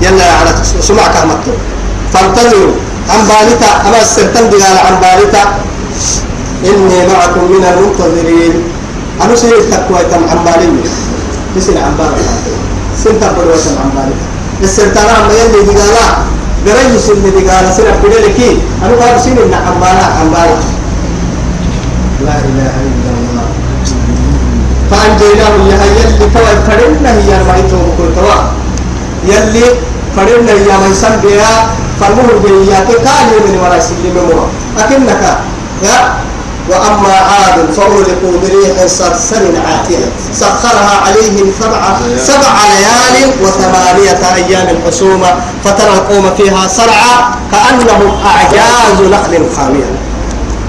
يلا 0.02 0.24
على 0.24 0.50
سمعك 0.80 1.16
أحمد 1.16 1.38
فانتظروا 2.12 2.72
عن 3.10 3.20
بالتا 3.28 3.70
أما 3.86 3.98
السرطان 4.02 4.50
دقال 4.50 4.76
عن 4.86 4.94
بالتا 5.02 5.42
إني 6.64 6.98
معكم 7.12 7.44
من 7.52 7.64
المنتظرين. 7.64 8.54
أنا 9.22 9.36
سير 9.36 9.58
التقوى 9.58 10.00
تم 10.10 10.22
عن 10.30 10.40
بالي 10.44 10.68
مثل 11.56 11.78
عن 11.78 11.92
بالتا 11.98 12.34
سنتا 13.04 13.32
بدوة 13.32 13.56
تم 13.56 13.76
عن 13.82 13.90
بالتا 13.96 14.26
السرطان 14.62 15.08
عم 15.16 15.30
يلي 15.30 15.60
دقالا 15.68 16.06
غير 16.66 16.98
سن 16.98 17.22
دقالا 17.22 17.70
سنة 17.76 17.94
بدلكي 18.04 18.50
أنا 18.84 18.94
قال 19.00 19.20
سن 19.20 19.36
عن 19.52 19.74
بالا 19.80 20.04
عن 20.18 20.26
بالا 20.34 20.56
لا 22.24 22.36
إله 22.48 22.74
إلا 22.88 23.10
الله. 23.20 23.46
فأنجيناه 24.90 25.54
يا 25.70 25.84
يلي 25.84 26.26
توا 26.34 26.52
فرنا 26.66 27.10
هي 27.18 27.30
ما 27.48 27.54
يتوب 27.60 27.86
كل 27.98 28.08
توا 28.16 28.36
يلي 29.28 29.64
فرنا 30.16 30.52
هي 30.52 30.68
ما 30.80 30.86
يسمى 30.90 31.16
بها 31.22 31.54
فالمهم 32.00 32.36
بيا 32.44 32.78
كالي 32.88 33.36
من 33.46 33.54
وراء 33.62 33.80
سلم 33.80 34.16
موا 34.16 34.46
أكنك 34.78 35.22
يا 35.82 35.96
وأما 36.70 37.14
عاد 37.30 37.72
فأهلكوا 37.76 38.34
بريح 38.42 38.86
صرصر 38.86 39.44
عاتية. 39.66 40.06
سخرها 40.32 40.94
عليهم 41.06 41.52
سبع 41.60 41.80
سبع 42.26 42.54
ليال 42.72 43.30
وثمانية 43.42 44.20
أيام 44.34 44.68
حسوما 44.86 45.34
فترى 45.64 45.92
القوم 45.92 46.34
فيها 46.36 46.68
صرعى 46.68 47.14
كأنهم 47.52 48.10
أعجاز 48.26 48.98
نخل 49.12 49.42
خاوية 49.56 49.90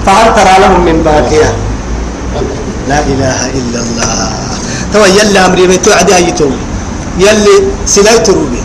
فهل 0.06 0.34
ترى 0.34 0.54
لهم 0.60 0.80
من 0.84 1.02
باقية؟ 1.02 1.54
لا 2.88 3.00
إله 3.00 3.38
إلا 3.58 3.78
الله. 3.80 4.28
تو 4.92 5.04
يلي 5.04 5.38
أمري 5.46 5.66
بيتو 5.66 5.90
عدي 5.92 6.16
أيتو 6.16 6.50
يلي 7.18 7.56
سلايت 7.86 8.30
روبي 8.30 8.62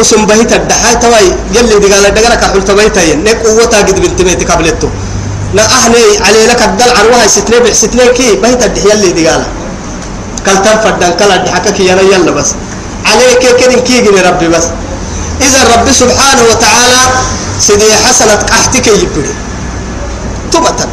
أسم 0.00 0.26
بهيت 0.26 0.52
الدحاي 0.52 0.94
توي 0.96 1.26
يلي 1.56 1.76
دقال 1.78 2.14
دقال 2.14 2.34
كحول 2.40 2.64
تبيتين 2.64 3.24
نك 3.24 3.46
قوتا 3.46 3.78
قد 3.78 4.00
بنت 4.00 4.22
بيتي 4.22 4.44
قبلتو 4.44 4.88
لا 5.54 5.62
أهني 5.62 6.04
علي 6.26 6.46
لك 6.46 6.62
الدل 6.62 6.90
عروها 6.96 7.26
ستني 7.26 7.60
بحستني 7.60 8.08
كي 8.16 8.36
بهيت 8.42 8.62
الدح 8.64 8.84
يلي 8.84 9.12
دقال 9.12 9.42
كل 10.46 10.56
تنفدن 10.64 11.12
كل 11.18 11.30
الدحكك 11.32 11.80
يلا 11.80 12.02
يلا 12.02 12.30
بس. 12.30 12.50
عليك 13.06 13.42
كده 13.60 13.80
كي 13.86 14.00
جني 14.00 14.20
ربي 14.20 14.48
بس. 14.48 14.64
إذا 15.40 15.60
ربي 15.74 15.92
سبحانه 15.92 16.42
وتعالى 16.50 17.02
سيدي 17.60 17.94
حسنة 17.94 18.34
قحتك 18.34 18.86
يبدي 18.86 19.34
تبتن 20.52 20.88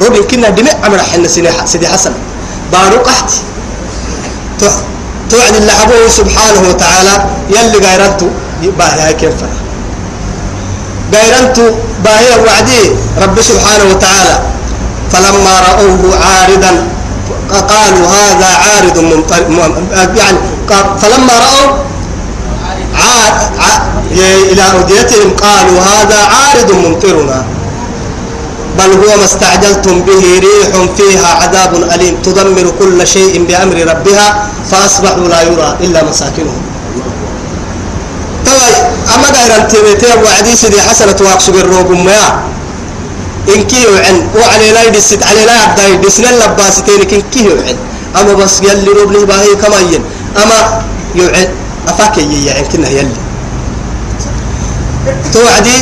روبين 0.00 0.22
كنا 0.22 0.48
دماء 0.48 0.78
عمر 0.84 0.98
حنا 0.98 1.28
سيدي 1.66 1.88
حسن. 1.88 2.12
بارو 2.72 2.98
قحتي. 3.02 3.40
توعد 5.30 5.54
الله 5.56 5.82
أبوه 5.82 6.08
سبحانه 6.08 6.62
وتعالى 6.68 7.14
يلي 7.50 7.78
غيرته 7.86 8.30
باهي 8.78 9.14
كيف؟ 9.14 9.34
غيرته 11.14 11.68
باهي 12.04 12.30
وعدي 12.44 12.82
رب 13.22 13.36
سبحانه 13.40 13.84
وتعالى. 13.90 14.36
فلما 15.12 15.54
رأوه 15.68 16.02
عارضا 16.24 16.72
قالوا 17.52 18.06
هذا 18.06 18.50
عارض 18.64 18.98
ممطر 18.98 19.42
يعني 20.16 20.38
فلما 21.00 21.34
رأوا 21.38 21.68
إلى 24.52 24.62
أوديتهم 24.72 25.36
قالوا 25.36 25.78
هذا 25.80 26.18
عارض 26.34 26.68
ممطرنا. 26.72 27.44
بل 28.78 28.90
هو 29.04 29.16
ما 29.18 29.24
استعجلتم 29.24 30.00
به 30.00 30.24
ريح 30.40 30.70
فيها 30.96 31.28
عذاب 31.42 31.72
أليم 31.94 32.14
تدمر 32.24 32.72
كل 32.80 33.06
شيء 33.06 33.44
بأمر 33.44 33.76
ربها 33.92 34.48
فأصبحوا 34.70 35.28
لا 35.28 35.42
يرى 35.42 35.76
إلا 35.80 36.04
مساكنهم. 36.04 36.62
طيب 38.46 38.74
أما 39.14 39.28
غير 39.36 39.56
انتبهتي 39.56 40.06
وعدي 40.24 40.56
سيدي 40.56 40.80
حسنة 40.82 41.16
واقصق 41.20 41.54
الروب 41.54 41.90
ما 41.90 42.42
إن 43.48 43.62
كيو 43.62 43.96
عن 44.04 44.28
وعلينا 44.40 44.82
يدست 44.82 45.22
علينا 45.22 45.52
يبدا 45.64 45.86
يدسنا 45.88 46.30
اللباستين 46.30 47.00
إن 47.00 47.22
كيو 47.34 47.52
عن 47.66 47.76
أما 48.20 48.32
بس 48.34 48.60
يلي 48.60 48.90
روبني 48.90 49.24
باهي 49.24 49.54
كما 49.62 49.78
ين 49.92 50.02
أما 50.42 50.82
يوعن 51.14 51.48
أفاك 51.88 52.18
يعن 52.18 52.64
كنا 52.72 52.88
يلي 52.88 53.16
توعدي 55.32 55.78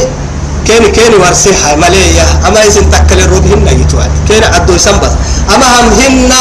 كيني 0.67 0.89
كيني 0.89 1.17
ورسيحة 1.17 1.77
مليا 1.77 2.27
أما 2.47 2.61
إذن 2.67 2.91
تكل 2.91 3.21
الربهن 3.21 3.81
يتوعد 3.81 4.11
كيني 4.29 4.47
عدو 4.47 4.73
يسنبس 4.75 5.13
أما 5.55 5.67
هم 5.81 5.89
هن 6.01 6.33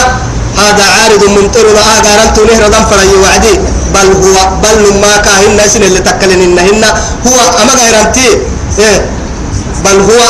هذا 0.57 0.83
عارض 0.83 1.23
ممطرنا 1.23 1.81
هذا 1.81 2.11
رنتو 2.23 2.41
نهر 2.45 2.63
ضنفر 2.67 2.99
يوعدي 3.13 3.55
بل 3.93 4.07
هو 4.23 4.37
بل 4.63 4.79
ما 5.01 5.17
كاهن 5.17 5.55
ناسين 5.57 5.83
اللي 5.83 5.99
تكلن 5.99 6.41
إنهن. 6.41 6.83
هو 7.27 7.37
أما 7.61 7.73
غير 7.73 7.95
أنتي 8.01 8.29
إيه. 8.79 8.99
بل 9.85 9.97
هو 10.09 10.21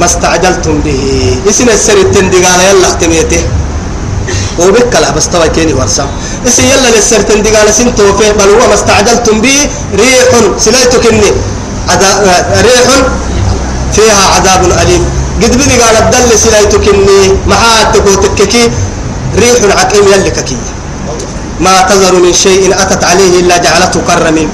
ما 0.00 0.06
استعجلتم 0.06 0.80
به. 0.80 1.02
اسم 1.50 1.68
السر 1.68 1.96
التندقال 1.96 2.60
يلا 2.60 2.86
اختميته 2.88 3.42
وبك 4.58 4.94
لا 5.02 5.10
بس 5.10 5.28
توا 5.28 5.46
كيني 5.46 5.72
ورسم 5.72 6.06
اسم 6.46 6.64
يلا 6.64 6.88
للسر 6.96 7.20
تندقال 7.28 7.74
سنتو 7.74 8.16
فيه. 8.18 8.32
بل 8.32 8.48
هو 8.56 8.68
ما 8.68 8.74
استعجلتم 8.74 9.40
به. 9.40 9.58
ريح 9.94 10.30
سليتك 10.58 11.06
إني 11.06 11.30
ريح 12.66 12.88
فيها 13.94 14.24
عذاب 14.36 14.62
أليم. 14.82 15.04
قد 15.42 15.52
بدي 15.56 15.76
قال 15.82 15.96
الدل 15.96 16.38
سلايتك 16.38 16.88
إني 16.88 17.20
محاتك 17.46 18.04
وتككي 18.06 18.70
ريح 19.36 19.58
عقيم 19.78 20.04
يلككي 20.12 20.56
ما 21.60 21.82
تذر 21.82 22.14
من 22.14 22.32
شيء 22.32 22.72
أتت 22.82 23.04
عليه 23.04 23.40
إلا 23.40 23.56
جعلته 23.58 24.00
كرمين 24.00 24.48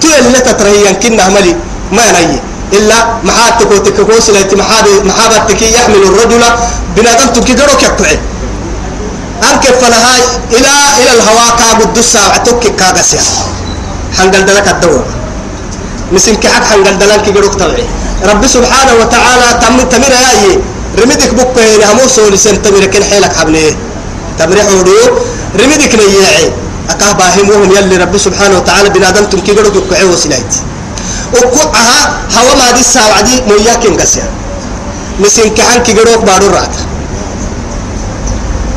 تو 0.00 0.08
اللي 0.18 0.40
تترهيا 0.40 0.92
كنا 0.92 1.28
ملي 1.28 1.56
ما 1.92 2.12
نيي 2.12 2.40
إلا 2.72 2.96
محاتك 3.24 3.70
وتككو 3.70 4.20
سلايت 4.20 4.54
محابتك 5.04 5.62
يحمل 5.62 6.02
الرجل 6.10 6.42
بنادم 6.96 7.28
تكيدرك 7.36 7.82
يقطعي 7.82 8.18
أنك 9.48 9.64
فلها 9.80 10.16
إلى 10.52 10.72
إلى 11.00 11.10
الهواء 11.16 11.50
كابد 11.58 11.98
الساعة 11.98 12.36
تكك 12.44 12.76
كاغسيا. 12.76 13.20
حنقل 14.18 14.44
دلك 14.44 14.68
الدور 14.68 15.04
مسن 16.12 16.34
كحك 16.34 16.64
حنقل 16.64 16.98
دلك 16.98 17.28
يقولك 17.28 17.54
طبعي 17.54 17.84
رب 18.30 18.46
سبحانه 18.46 18.92
وتعالى 19.00 19.48
تم 19.62 19.76
تمر 19.92 20.12
هاي 20.12 20.58
رمدك 21.02 21.34
بك 21.34 21.56
هنا 21.58 21.92
همو 21.92 22.08
سولي 22.08 22.36
سن 22.36 22.62
تمر 22.62 22.84
كن 22.92 23.04
حيلك 23.04 23.32
حبنيه 23.36 23.76
تمر 24.38 24.58
رمدك 25.58 25.94
نياعي 25.94 26.52
أكاه 26.90 27.12
باهم 27.12 27.48
وهم 27.50 27.70
يلي 27.76 27.96
رب 27.96 28.16
سبحانه 28.16 28.56
وتعالى 28.58 28.88
بنادم 28.88 29.24
تنكي 29.24 29.52
قولك 29.52 29.74
يقعي 29.76 30.04
وسلايت 30.04 30.54
وقعها 31.34 32.02
هوا 32.36 32.54
ما 32.54 32.70
دي 32.70 32.80
الساعة 32.80 33.20
دي 33.20 33.42
موياكين 33.48 33.94
قسيا 34.00 34.28
مسن 35.20 35.48
كحن 35.56 35.82
كي 35.82 35.92
قولك 35.98 36.18
بارو 36.24 36.46
راتا 36.46 36.82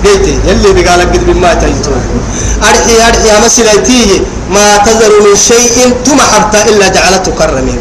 بيتي 0.03 0.35
يلي 0.47 0.73
بقالك 0.73 1.07
قد 1.13 1.25
بما 1.25 1.53
تيتون 1.53 2.01
أرحي 2.63 2.95
أرحي 3.07 3.37
أما 3.37 3.47
سلايتيه 3.47 4.19
ما 4.49 4.77
تذر 4.77 5.13
من 5.25 5.35
شيء 5.35 5.93
ثم 6.05 6.19
حبت 6.21 6.55
إلا 6.69 6.87
جعلته 6.87 7.31
كرمين 7.39 7.79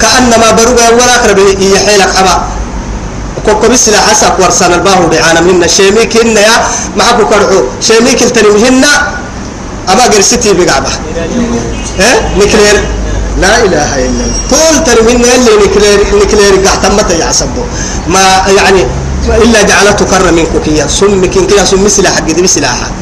كأنما 0.00 0.50
برغا 0.58 0.88
ولا 0.90 1.14
أقرب 1.16 1.38
يحيلك 1.60 2.10
حبا 2.16 2.36
كوكو 3.46 3.68
بسلا 3.68 4.00
حسب 4.00 4.32
ورسان 4.38 4.72
الباهو 4.72 5.06
بعانا 5.06 5.40
منا 5.40 5.66
شيميك 5.66 6.16
هنا 6.16 6.40
يا 6.40 6.56
معكو 6.96 7.26
كرعو. 7.26 7.60
شيميك 7.80 8.22
التنم 8.22 8.56
هنا. 8.64 8.92
أما 9.90 10.04
قرستي 10.12 10.52
بقعبة. 10.52 10.92
ها؟ 11.98 12.12
نكلير 12.38 12.76
لا 13.42 13.64
إله 13.64 13.90
إلا 14.06 14.22
الله. 14.24 14.38
طول 14.50 14.74
تنم 14.84 15.08
هنا 15.08 15.34
اللي 15.34 15.52
نكلير 15.64 15.98
نكلير 16.22 16.54
قاعتمت 16.66 17.10
يعصبه 17.10 17.64
ما 18.08 18.22
يعني 18.56 18.86
إلا 19.44 19.62
جعلته 19.62 20.04
كر 20.04 20.32
من 20.32 20.46
كوكيا 20.52 20.86
سم 20.86 21.24
كين 21.26 21.46
كيا 21.46 21.64
سم 21.64 21.84
مثل 21.84 22.08
حق 22.08 22.26
دي 22.36 22.42
مثل 22.42 22.66
حق 22.66 22.92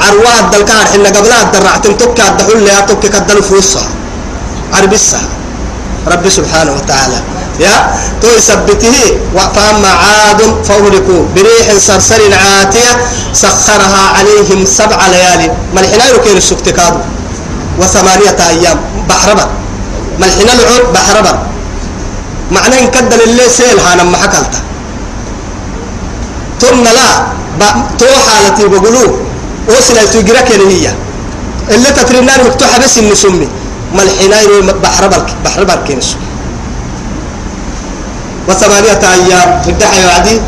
عروات 0.00 0.44
دلكار 0.54 0.84
حنا 0.92 1.08
قبلها 1.08 1.42
درعتم 1.54 1.92
توكا 1.96 2.28
الدحول 2.28 2.62
يا 2.62 2.80
توكا 2.80 3.08
كدلو 3.08 3.42
فوسها 3.42 3.88
عربسها 4.74 5.20
رب 6.06 6.28
سبحانه 6.28 6.72
وتعالى. 6.72 7.18
يا 7.58 7.74
تو 8.22 8.28
يثبته 8.38 8.96
فأما 9.54 9.88
عاد 9.88 10.40
فأهلكوا. 10.64 11.22
بريح 11.34 11.66
صرصر 11.78 12.20
عاتية 12.34 12.92
سخرها 13.32 14.02
عليهم 14.16 14.64
سبع 14.64 15.06
ليالي. 15.06 15.48
ملحنا 15.74 16.08
يركين 16.08 16.36
السكتكادو 16.36 16.98
وثمانية 17.80 18.36
أيام. 18.50 18.78
بحربا 19.08 19.46
ملحنا 20.18 20.52
العود 20.52 20.92
بحربا 20.94 21.32
معنى 22.50 22.80
إن 22.80 22.86
كدل 22.90 23.20
اللي 23.22 23.48
سيل 23.48 23.78
هانا 23.80 24.02
ما 24.02 24.16
حكلته 24.16 24.60
ثم 26.60 26.84
لا. 26.84 27.08
تو 27.98 28.06
حالتي 28.26 28.66
بقولوا 28.68 29.16
وصل 29.68 29.96
تجرك 30.12 30.50
هي. 30.52 30.94
اللي 31.70 31.90
تترنان 31.90 32.40
مفتوحة 32.46 32.78
بس 32.78 32.98
النسمي 32.98 33.48
ما 33.94 34.02
الحناير 34.02 34.72
بحر 34.82 35.06
برك 35.08 35.28
بحر 35.44 35.64
برك 35.64 35.90
نسو 35.90 36.16
وثمانية 38.48 39.00
أيام 39.14 39.62
الدحى 39.68 40.00
يعدي 40.00 40.40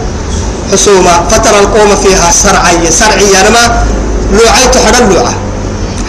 حسوما 0.73 1.29
فترى 1.31 1.59
القوم 1.59 1.97
فيها 1.97 2.31
سرعية 2.31 2.91
سرعية 2.91 3.41
أنا 3.41 3.51
ما 3.51 3.85
لوعيت 4.33 4.77
حدا 4.87 4.99
اللوعة 4.99 5.35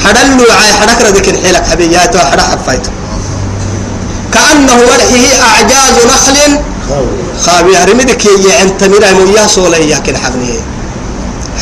حدا 0.05 0.21
اللوعة 0.21 0.73
حدا 0.81 0.93
كردك 0.93 1.29
الحيلك 1.29 1.63
حبيات 1.67 2.15
وحدا 2.15 2.41
حفايت 2.41 2.87
كأنه 4.33 4.75
مرحه 4.75 5.51
أعجاز 5.51 5.95
نخل 6.05 6.59
خابي 7.45 7.91
رمدك 7.91 8.25
يا 8.25 8.61
أنت 8.61 8.83
ميرا 8.83 9.13
مويا 9.13 9.77
يا 9.77 9.97
كن 9.97 10.17
حبني 10.17 10.59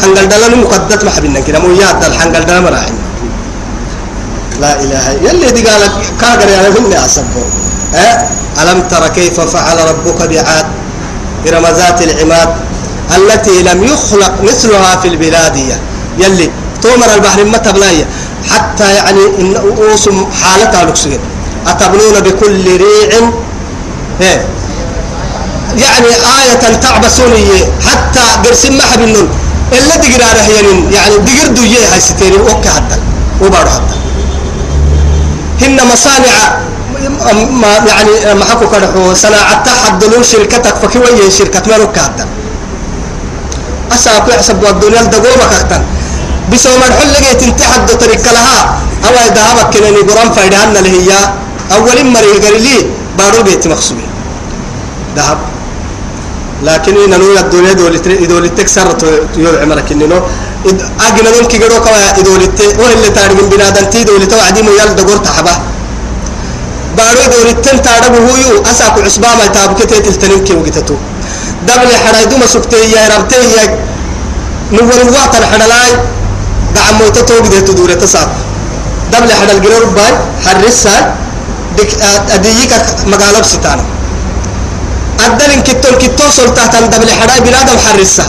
حنقل 0.01 0.29
دلنا 0.29 0.55
مقدت 0.55 1.03
ما 1.03 1.11
حبنا 1.11 1.39
كده 1.39 1.59
مويا 1.59 1.91
دل 1.91 2.13
حنقل 2.19 2.45
دلنا 2.45 2.59
مراعي 2.61 2.93
لا 4.61 4.81
إله 4.83 5.09
يلي 5.09 5.51
دي 5.51 5.67
قال 5.67 5.81
كاغر 6.21 6.49
يا 6.49 6.69
مني 6.69 7.05
اسبو 7.05 7.41
أه؟ 7.95 8.27
ألم 8.63 8.81
تر 8.91 9.07
كيف 9.07 9.39
فعل 9.39 9.77
ربك 9.89 10.21
بعاد؟ 10.29 10.65
إرم 11.47 11.65
ذات 11.65 12.01
العماد 12.01 12.49
التي 13.17 13.63
لم 13.63 13.83
يخلق 13.83 14.33
مثلها 14.43 14.95
في 14.95 15.07
البلاد 15.07 15.57
يلي 16.19 16.49
تومر 16.81 17.13
البحر 17.15 17.45
ما 17.45 17.57
تبلايا 17.57 18.05
حتى 18.49 18.93
يعني 18.93 19.25
إن 19.39 19.55
أوسم 19.55 20.25
حالتها 20.43 20.83
لكسين 20.85 21.19
أتبنون 21.67 22.19
بكل 22.19 22.77
ريع؟ 22.77 23.31
إيه. 24.21 24.45
يعني 25.77 26.07
آية 26.07 26.79
تعبسون 26.81 27.31
حتى 27.87 28.19
قرسم 28.45 28.77
ما 28.77 28.83
حبنون. 28.83 29.29
إلا 29.73 29.95
دقر 29.95 30.21
رهيانين 30.39 30.93
يعني 30.93 31.17
دقر 31.17 31.47
دوية 31.47 31.93
هاي 31.93 31.99
ستيري 31.99 32.37
وكا 32.37 32.69
حتى. 32.69 32.97
وبارو 33.41 33.69
حتى. 33.69 33.95
هن 35.61 35.79
مصانع 35.93 36.57
يعني 37.87 38.33
ما 38.39 38.45
حكوا 38.45 38.67
كرحو 38.67 39.13
صناعة 39.13 39.65
حدلون 39.85 40.23
شركتك 40.23 40.75
فكوية 40.75 41.29
شركة؟ 41.29 41.61
ما 41.69 41.77
ركا 41.77 42.01
حتى 42.01 42.25
أساكو 43.95 44.31
يحسب 44.31 44.65
الدنيا 44.65 45.01
لدقوما 45.01 45.45
كاكتن 45.51 45.81
بسو 46.51 46.69
مرحل 46.69 47.13
لقيت 47.13 47.43
انت 47.43 47.61
حد 47.61 47.89
طريق 47.97 48.23
لها. 48.35 48.59
أو 49.05 49.13
ذهبك 49.35 49.77
كنني 49.77 50.01
قرام 50.09 50.31
فايدهن 50.31 50.77
اللي 50.77 50.91
هي. 50.97 51.11
أول 51.75 52.05
مرة 52.05 52.33
قال 52.43 52.61
لي 52.61 52.77
بارو 53.17 53.43
بيت 53.43 53.67
مخصومي. 53.67 54.05
ذهب. 55.15 55.37
لكن 56.63 56.93
إن 57.03 57.19
نويا 57.19 57.39
الدنيا 57.39 57.73
دولت 57.73 58.07
دولت 58.07 58.57
تكسر 58.57 58.87
يوم 59.37 59.55
عمرك 59.61 59.91
إنه 59.91 60.21
من 61.39 61.45
كي 61.47 61.57
جرو 61.57 61.81
كوا 61.85 62.21
دولت 62.21 62.59
وهي 62.79 62.93
اللي 62.93 63.09
تارجم 63.09 63.49
بنادم 63.49 63.85
تي 63.93 64.03
دولت 64.03 64.33
وعدي 64.33 64.61
مو 64.61 64.71
يال 64.71 64.95
دقور 64.95 65.17
تحبه 65.17 65.55
بارو 66.99 67.23
دولت 67.33 67.57
تن 67.65 67.77
تارجم 67.85 68.13
هو 68.27 68.35
يو. 68.45 68.55
أساق 68.71 68.95
عصبة 69.05 69.27
ما 69.39 69.45
تابك 69.55 69.79
تيتل 69.89 70.15
تنين 70.21 70.41
كي 70.47 70.53
وقتتو 70.59 70.95
دبل 71.67 71.89
حرايدو 72.03 72.35
مسكتي 72.43 72.81
يا 72.95 73.03
ربتي 73.13 73.41
يا 73.55 73.65
نور 74.75 74.93
الوقت 75.07 75.33
الحدلاي 75.41 75.89
دعم 76.75 76.93
موتة 76.99 77.21
توق 77.29 77.45
ده 77.53 77.59
تدور 77.67 77.91
تساق 78.01 78.29
دبل 79.13 79.29
حدل 79.39 79.57
جرو 79.63 79.85
باي 79.97 80.13
حرسها 80.45 80.97
دك 81.77 81.91
أديك 82.35 82.71
مقالب 83.11 83.45
ستانه 83.53 83.85
أدلن 85.25 85.61
كتول 85.67 85.95
كتول 86.01 86.29
سلطة 86.37 86.65
دبل 86.93 87.09
حراي 87.19 87.39
بلاد 87.45 87.67
محرسة 87.77 88.25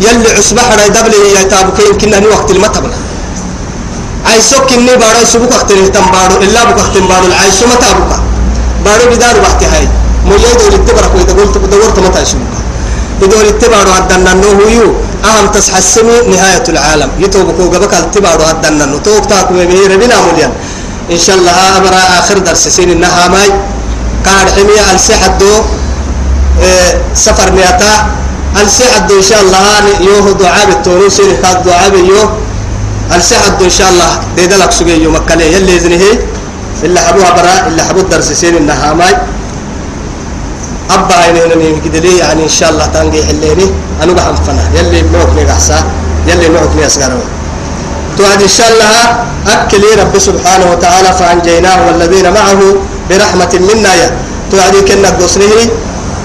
يلي 0.00 0.28
عصبة 0.38 0.62
حراي 0.70 0.88
دبل 0.96 1.12
هي 1.36 1.44
تابك 1.52 1.78
يمكن 1.88 2.14
أن 2.14 2.24
وقت 2.34 2.50
المتبلة 2.50 2.96
عايسوك 4.26 4.72
إني 4.72 4.96
بارو 5.02 5.18
يسبوك 5.22 5.50
وقت 5.52 5.70
الهتم 5.70 6.06
بارو 6.14 6.36
إلا 6.44 6.64
بك 6.64 6.76
وقت 6.78 6.96
بارو 7.10 7.26
العايسو 7.26 7.66
ما 7.66 7.74
تابك 7.74 8.10
بارو 8.84 9.04
بدار 9.10 9.36
وقت 9.46 9.62
هاي 9.72 9.88
مويا 10.26 10.52
دول 10.60 10.74
التبرك 10.80 11.12
وإذا 11.14 11.32
قلت 11.38 11.54
دورت 11.58 11.98
متى 11.98 12.22
يسبوك 12.22 12.54
يدور 13.22 13.44
التبارو 13.54 13.90
هدنا 13.90 14.34
نوه 14.34 14.70
يو 14.70 14.88
أهم 15.24 15.46
تسحسني 15.54 16.16
نهاية 16.32 16.64
العالم 16.68 17.10
يتوبكو 17.18 17.62
قبك 17.74 17.94
التبارو 17.94 18.42
هدنا 18.50 18.84
نو 18.86 18.98
توك 18.98 19.24
تاكو 19.30 19.54
مهير 19.54 19.96
بنا 20.02 20.16
مليان 20.26 20.52
إن 21.10 21.18
شاء 21.18 21.36
الله 21.36 21.56
أمر 21.78 21.94
آخر 22.18 22.38
درس 22.38 22.68
سين 22.68 22.90
إنها 22.90 23.28
ماي 23.28 23.50
قاعد 24.26 24.48
حمية 24.56 24.82
السحة 24.94 25.28
دو 25.40 25.52
سفر 27.14 27.52
ميتا 27.52 27.92
السعد 28.62 29.12
إن 29.12 29.22
شاء 29.22 29.40
الله 29.42 29.64
يوه 30.00 30.26
دعاء 30.32 30.66
بالتونس 30.66 31.20
كاد 31.42 31.62
دعاء 31.64 31.94
يوه 31.94 32.36
السعد 33.16 33.62
إن 33.62 33.70
شاء 33.70 33.88
الله؟ 33.90 34.10
دي 34.36 34.46
دلك 34.46 34.72
سجى 34.72 35.02
يوم 35.02 35.14
مكة 35.14 35.42
يلي 35.42 35.76
إذنه 35.76 36.04
إلا 36.82 37.00
حبوها 37.00 37.30
براء 37.30 37.68
إلا 37.68 37.82
حبو 37.84 38.00
الدرس 38.00 38.32
سين 38.32 38.56
إنها 38.56 38.92
ماي 38.92 39.14
أبا 40.90 41.14
هنا 41.14 41.78
كده 41.84 41.98
ليه 41.98 42.18
يعني 42.18 42.42
إن 42.44 42.48
شاء 42.48 42.70
الله 42.70 42.86
تنجي 42.86 43.24
حليني. 43.24 43.66
أنا 44.02 44.12
بحم 44.12 44.34
فنا. 44.46 44.64
يلي 44.74 45.02
موك 45.02 45.30
نجحسا 45.38 45.78
يلي 46.28 46.48
موك 46.48 46.70
نيسقروا 46.80 47.24
توعد 48.18 48.42
إن 48.42 48.48
شاء 48.48 48.68
الله 48.72 48.96
أكل 49.48 49.82
رب 50.00 50.18
سبحانه 50.18 50.66
وتعالى 50.72 51.10
فأنجيناه 51.18 51.86
والذين 51.86 52.26
معه 52.32 52.60
برحمة 53.10 53.52
منا 53.72 53.94
يا. 53.94 54.10
توعد 54.50 54.74
كنا 54.88 55.08
قصره 55.10 55.70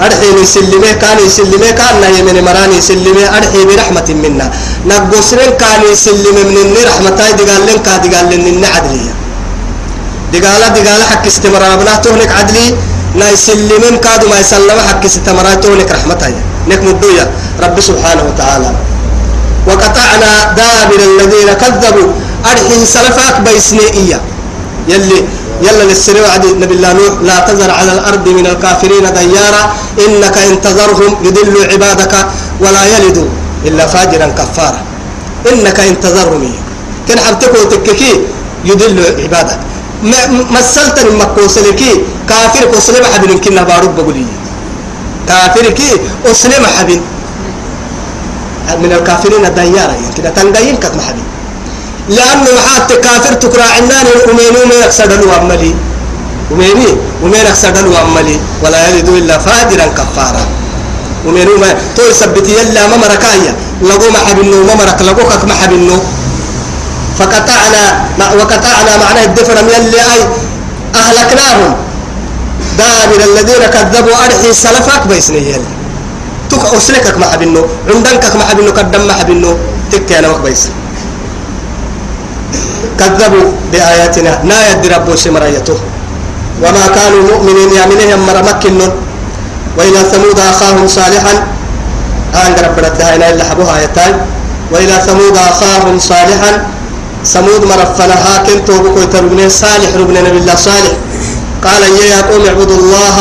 أرحي 0.06 0.30
يسلمه 0.42 0.92
كان 1.02 1.18
يسلمه 1.26 1.72
كان 1.72 2.04
يمن 2.20 2.38
مراني 2.46 2.78
يسلمه 2.78 3.38
أرحي 3.38 3.62
برحمة 3.66 4.08
منا. 4.24 4.48
نقصرين 4.86 5.52
كان 5.62 5.82
يسلمه 5.92 6.44
من 6.50 6.58
النار 6.66 6.86
رحمة 6.92 7.20
دقال 7.40 7.62
لن 7.68 7.80
كا 7.86 7.98
دقال 7.98 8.26
لن 8.30 8.66
عدلية 8.66 9.14
دقال 10.34 10.62
دقال 10.78 11.02
حق 11.12 11.26
استمرار 11.26 11.76
بنا 11.82 11.96
تهلك 12.04 12.32
عدلي. 12.32 12.68
لا 13.16 13.28
يسلمين 13.32 13.98
كادو 14.04 14.28
ما 14.30 14.38
يسلم 14.40 14.78
حق 14.90 15.04
استمرار 15.06 15.56
تهلك 15.64 15.90
رحمة 15.92 16.34
نك 16.70 16.82
مدويا 16.88 17.26
رب 17.64 17.78
سبحانه 17.80 18.24
وتعالى. 18.30 18.72
وقطعنا 19.68 20.32
دابر 20.60 21.00
الذين 21.10 21.50
كذبوا. 21.62 22.10
أرحي 22.46 22.86
سلفاك 22.86 23.36
بيسنئية 23.42 24.22
يلي 24.88 25.20
يلا 25.66 25.84
للسري 25.90 26.22
وعد 26.22 26.46
نبي 26.64 26.74
الله 26.74 26.92
نوح 26.94 27.14
لا 27.30 27.38
تذر 27.48 27.72
على 27.72 27.92
الأرض 27.98 28.26
من 28.28 28.46
الكافرين 28.48 29.06
ديارا 29.14 29.64
إنك 30.06 30.38
إن 30.38 30.62
تذرهم 30.62 31.12
يدلوا 31.28 31.64
عبادك 31.72 32.14
ولا 32.64 32.84
يلدوا 32.94 33.30
إلا 33.66 33.84
فاجرا 33.88 34.28
كفارا 34.38 34.82
إنك 35.52 35.80
إن 35.80 36.00
تذرهم 36.00 36.44
كن 37.08 37.20
حبتك 37.20 37.54
وتككي 37.62 38.12
يدلوا 38.66 39.10
عبادك. 39.24 39.60
مثلت 40.58 40.98
المكوسلكي 41.06 41.92
كافر 42.30 42.64
كوسلم 42.72 43.04
حبن 43.14 43.38
كنا 43.44 43.64
بارد 43.64 43.96
بقولي. 43.96 44.26
كافر 45.28 45.66
كي 45.78 45.90
أسلم 46.32 46.64
حبن 46.66 47.02
من 48.84 48.92
الكافرين 48.98 49.46
ديارا 49.56 49.96
كده 50.18 50.30
تنقين 50.30 50.76
كت 50.78 50.96
محبن 50.96 51.26
لأنه 52.10 52.56
حتى 52.76 52.96
كافر 52.96 53.34
تكرا 53.34 53.64
عنان 53.64 54.08
أميني 54.32 54.58
ومين 54.64 54.82
أكسد 54.84 55.12
الواملي 55.12 55.76
أميني 56.52 56.88
ومين 57.24 57.46
أكسد 57.48 57.78
الواملي 57.78 58.40
ولا 58.64 58.88
يلد 58.88 59.10
إلا 59.10 59.38
فاجرا 59.38 59.86
كفارا. 59.98 60.44
أميني 61.28 61.52
وما 61.52 61.76
تو 61.96 62.04
يثبت 62.10 62.48
يلا 62.48 62.88
ما 62.88 62.98
مركايا 62.98 63.54
لقوا 63.82 64.12
ما 64.12 64.20
حبنو 64.28 64.64
ما 64.64 64.76
مرك 64.76 65.02
لقوا 65.02 65.30
كك 65.30 65.44
ما 65.46 65.54
حبنو 65.54 65.98
فقطعنا 67.20 67.84
وقطعنا 68.40 68.98
معناه 69.04 69.26
الدفر 69.26 69.58
من 69.64 69.74
اللي 69.78 69.98
أي 70.14 70.22
أهلكناهم. 70.96 71.76
دابر 72.78 73.20
الذين 73.32 73.64
كذبوا 73.74 74.16
أرحي 74.26 74.54
سلفك 74.54 75.08
بيسني 75.10 75.42
يلا 75.50 75.72
تك 76.50 76.64
أسلكك 76.78 77.18
ما 77.18 77.26
حبنو 77.32 77.66
عندك 77.90 78.36
ما 78.36 78.44
حبنو 78.50 78.72
قدم 78.72 79.02
ما 79.08 79.14
حبنو 79.14 79.58
تكي 79.92 80.20
أنا 80.20 80.28
وكبيسني 80.30 80.72
كذبوا 83.00 83.48
بآياتنا. 83.72 84.32
لا 84.50 84.60
يدري 84.72 84.96
ربو 84.96 85.16
سمريته 85.16 85.78
وما 86.64 86.86
كانوا 86.98 87.22
مؤمنين 87.32 87.70
يامنهم 87.78 88.20
مرمكن. 88.28 88.80
وإلى 89.78 90.00
ثمود 90.12 90.40
أخاهم 90.40 90.88
صالحا. 90.88 91.34
آن 92.44 92.52
رب 92.66 92.78
ردها 92.86 93.16
إلا 93.16 93.44
حبوها 93.50 93.74
آيتان. 93.80 94.14
وإلى 94.72 94.96
ثمود 95.08 95.38
أخاهم 95.38 96.00
صالحا. 96.00 96.52
ثمود 97.26 97.62
مرفنا 97.72 98.16
هاكن 98.26 98.66
توبكو 98.66 99.00
يتربني 99.06 99.50
صالح 99.50 99.90
ربنا 100.02 100.20
نبي 100.22 100.38
الله 100.38 100.56
صالح. 100.56 100.94
قال 101.66 101.82
يا 102.12 102.22
قوم 102.30 102.44
اعبدوا 102.50 102.78
الله. 102.82 103.16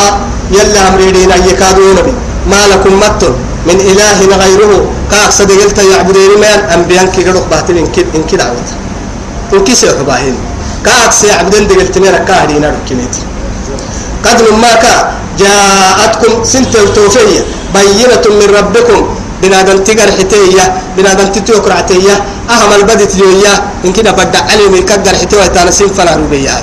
يلا 0.56 0.80
أمريدين 0.88 1.32
أن 1.32 1.42
يكادوا 1.50 1.94
نبي. 1.98 2.12
ما 2.50 2.60
لكم 2.72 2.92
مت 3.02 3.22
من 3.68 3.78
إله 3.90 4.18
غيره. 4.42 4.72
كأقصد 5.10 5.50
قلت 5.52 5.78
يعبدين 5.78 6.32
من؟ 6.42 6.58
أنبيان 6.74 7.06
كي 7.14 7.20
قدوك 7.28 7.46
باتين 7.50 7.76
إن 8.16 8.22
كي 8.28 8.36
دعوته 8.36 8.85
وكيسي 9.52 9.88
حباهين 9.98 10.36
كاك 10.84 11.12
سيعبدين 11.12 11.66
دقل 11.68 11.88
تمينا 11.94 12.18
كاهدين 12.18 12.64
ركنيتي 12.64 13.22
قد 14.24 14.42
ما 14.62 14.72
كا 14.82 14.94
جاءتكم 15.38 16.44
سنت 16.44 16.76
التوفية 16.76 17.42
بينة 17.74 18.24
من 18.38 18.48
ربكم. 18.58 19.02
بنادم 19.42 19.84
تقر 19.84 20.10
حتية 20.18 20.64
بنادم 20.96 21.28
تتوكر 21.28 21.72
عتية 21.72 22.14
أهم 22.50 22.72
البدت 22.72 23.12
ليويا 23.16 23.54
إن 23.84 23.92
كده 23.92 24.10
بدع 24.10 24.40
علي 24.50 24.68
من 24.72 24.82
كقر 24.88 25.14
حتية 25.20 25.46
تانا 25.52 25.70
سنفنا 25.70 26.16
ربيا 26.16 26.56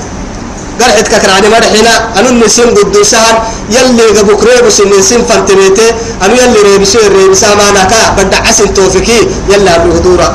قرحت 0.82 1.08
ككر 1.08 1.30
عن 1.32 1.46
مرحنا 1.54 1.94
أنو 2.20 2.46
نسيم 2.46 2.70
قد 2.74 2.98
سهل. 3.02 3.36
يلي 3.70 4.06
قبوك 4.18 4.44
ريبس 4.44 4.82
نسيم 4.82 5.22
فانتميتي. 5.30 5.88
أنو 6.26 6.34
يلي 6.34 6.60
ريبسو 6.66 7.00
الريبسا 7.00 7.50
ما 7.56 7.68
نكا 7.78 8.02
بدع 8.18 8.42
عسن 8.48 8.74
توفيكي. 8.74 9.20
يلا 9.50 9.86
الهدورة 9.86 10.30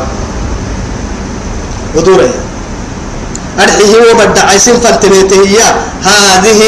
ودوري. 1.94 2.30
أرحيه 3.60 3.94
وبدع 4.10 4.44
عيسين 4.50 4.80
فانتميته 4.80 5.40
هي. 5.46 5.58
هذه 6.04 6.60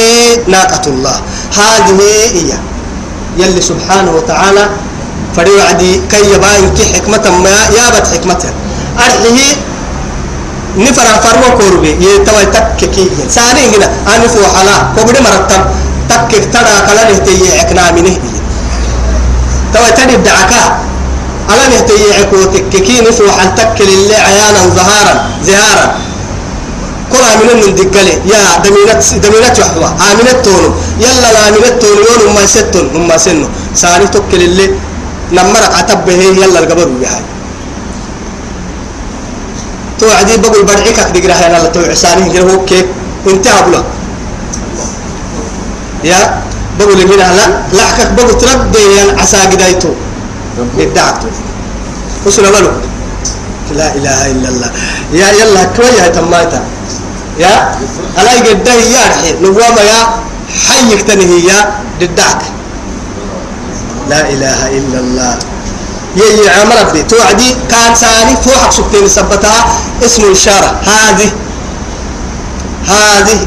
ناقة 0.47 0.85
الله. 0.87 1.17
هذه 1.57 2.01
هي. 2.35 2.51
يلي 3.39 3.61
سبحانه 3.61 4.11
وتعالى 4.11 4.69
فري 5.37 5.51
وعدي 5.51 6.01
كي 6.11 6.35
يباين 6.35 6.75
كي 6.75 6.85
حكمة 6.95 7.25
ما 7.45 7.51
يابت 7.51 8.07
حكمتها 8.13 8.53
أرحيه 8.99 9.57
نفر 10.77 11.09
فرمو 11.23 11.59
كوربي. 11.59 11.93
يتوي 12.01 12.47
تككي 12.47 13.11
ساني 13.29 13.77
هنا. 13.77 13.89
أنا 14.17 14.27
فو 14.29 14.43
حلا. 14.57 14.77
كوبدي 14.97 15.21
مرتب. 15.21 15.63
تكك 16.11 16.45
ترى 16.53 16.75
كلا 16.87 17.03
نهتي 17.11 17.61
عكنا 17.61 17.91
منه 17.91 18.19
توا 19.75 19.91
تدي 19.91 20.15
الدعكا 20.15 20.63
ألا 21.51 21.69
نهتي 21.69 22.15
عكوتك 22.21 22.65
كي 22.87 23.01
نفوح 23.01 23.45
تكل 23.45 23.89
اللي 23.89 24.15
عيانا 24.15 24.61
ظهارا 24.77 25.15
زهارا. 25.43 25.87
كل 27.13 27.23
عاملين 27.31 27.57
من 27.67 27.75
دقلي. 27.75 28.15
يا 28.33 28.41
دمينات 28.65 29.15
دمينات 29.15 29.59
وحوا 29.61 29.89
عاملات 30.05 30.45
تونو. 30.45 30.71
يلا 31.01 31.39
عاملات 31.45 31.83
تونو. 31.83 32.01
يوم 32.01 32.35
ما 32.35 32.47
ستون 32.47 32.87
هم 32.95 33.11
سنو. 33.19 33.47
سالي 33.75 34.07
تكل 34.07 34.43
اللي 34.43 34.67
نمرك 35.33 35.75
عتبه 35.79 36.13
يلا 36.13 36.59
القبر 36.59 36.89
بهاي 37.01 37.23
توعدي 39.99 40.37
بقول 40.37 40.65
برعيك 40.65 40.99
دقرا 41.15 41.35
هنا 41.35 41.59
لا 41.63 41.69
توعساني 41.75 42.31
غير 42.31 42.51
هو 42.51 42.65
كيف 42.65 42.87
انتهى 43.27 43.63
بلا. 43.67 43.83
يا 46.05 46.43
بقول 46.79 46.97
من 46.97 47.17
لا 47.17 47.47
لحكك 47.73 48.11
بقول 48.17 48.39
تربي 48.39 48.79
يا 48.97 49.21
عسى 49.21 49.37
لا 53.71 53.95
إله 53.95 54.31
إلا 54.31 54.49
الله. 54.49 54.71
يا 55.13 55.29
يلا 55.31 55.65
كويا 55.65 56.09
تماتا 56.09 56.61
يا؟ 57.39 57.75
ألا 58.19 58.33
يقدر 58.33 58.79
يا 58.91 59.05
يا؟ 59.91 60.01
حيك 60.67 61.03
تنهي 61.03 61.47
يا؟ 61.47 61.59
ضدك 62.01 62.43
لا 64.11 64.21
إله 64.31 64.61
إلا 64.79 64.99
الله. 64.99 65.39
يي 66.17 66.49
عمر 66.51 66.77
ربي 66.81 67.03
توعدي 67.03 67.55
كان 67.71 67.95
ثاني 67.95 68.37
فوحك 68.37 68.73
سكتين 68.73 69.09
سبتها 69.09 69.61
اسم 70.05 70.23
الإشارة 70.25 70.71
هذه. 70.83 71.31
هذه. 72.87 73.39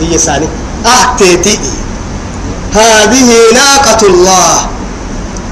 هي 0.00 0.18
ثاني. 0.18 0.48
أهتيتي 0.86 1.58
هذه 2.72 3.28
ناقة 3.54 4.06
الله. 4.06 4.75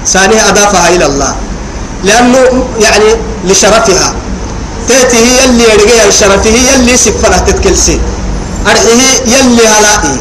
ثاني 0.06 0.48
أضافها 0.48 0.88
إلى 0.88 1.06
الله. 1.06 1.34
لأنه 2.04 2.66
يعني 2.80 3.04
لشرفها. 3.44 4.14
تأتي 4.88 5.16
هي 5.16 5.44
اللي 5.44 5.64
يرجع 5.64 6.04
الشرف 6.08 6.46
هي 6.46 6.74
اللي 6.74 6.96
سفرها 6.96 7.38
تتكلسي. 7.38 8.00
أرحيه 8.66 9.24
يلي 9.26 9.66
هلائي. 9.68 10.16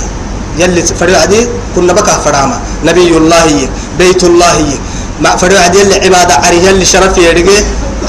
يلي 0.59 0.81
فرعدي 0.81 1.47
كنا 1.75 1.93
بكى 1.93 2.15
فراما. 2.25 2.61
نبي 2.83 3.17
الله 3.17 3.67
بيت 3.99 4.23
الله. 4.23 4.77
ما 5.21 5.35
فرعدي 5.35 5.79
يلي 5.79 5.95
عبادة 5.95 6.35
عريه 6.35 6.69
يلي 6.69 6.85
شرف 6.85 7.17
يرجع. 7.17 7.51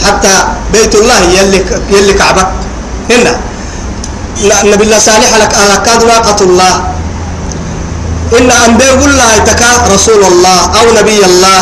حتى 0.05 0.35
بيت 0.73 0.95
الله 0.95 1.21
يلي 1.21 1.65
يلي 1.91 2.13
كعبة 2.13 2.47
هنا. 3.11 3.41
نبي 4.65 4.85
الله 4.85 4.99
صالح 4.99 5.37
لك 5.37 5.55
على 5.55 5.83
كاد 5.87 6.05
ناقة 6.05 6.45
الله. 6.45 6.94
إن 8.39 8.51
أنبياء 8.51 8.99
الله 9.09 9.33
تكا 9.47 9.71
رسول 9.95 10.23
الله 10.25 10.61
أو 10.81 10.87
نبي 10.99 11.19
الله 11.25 11.61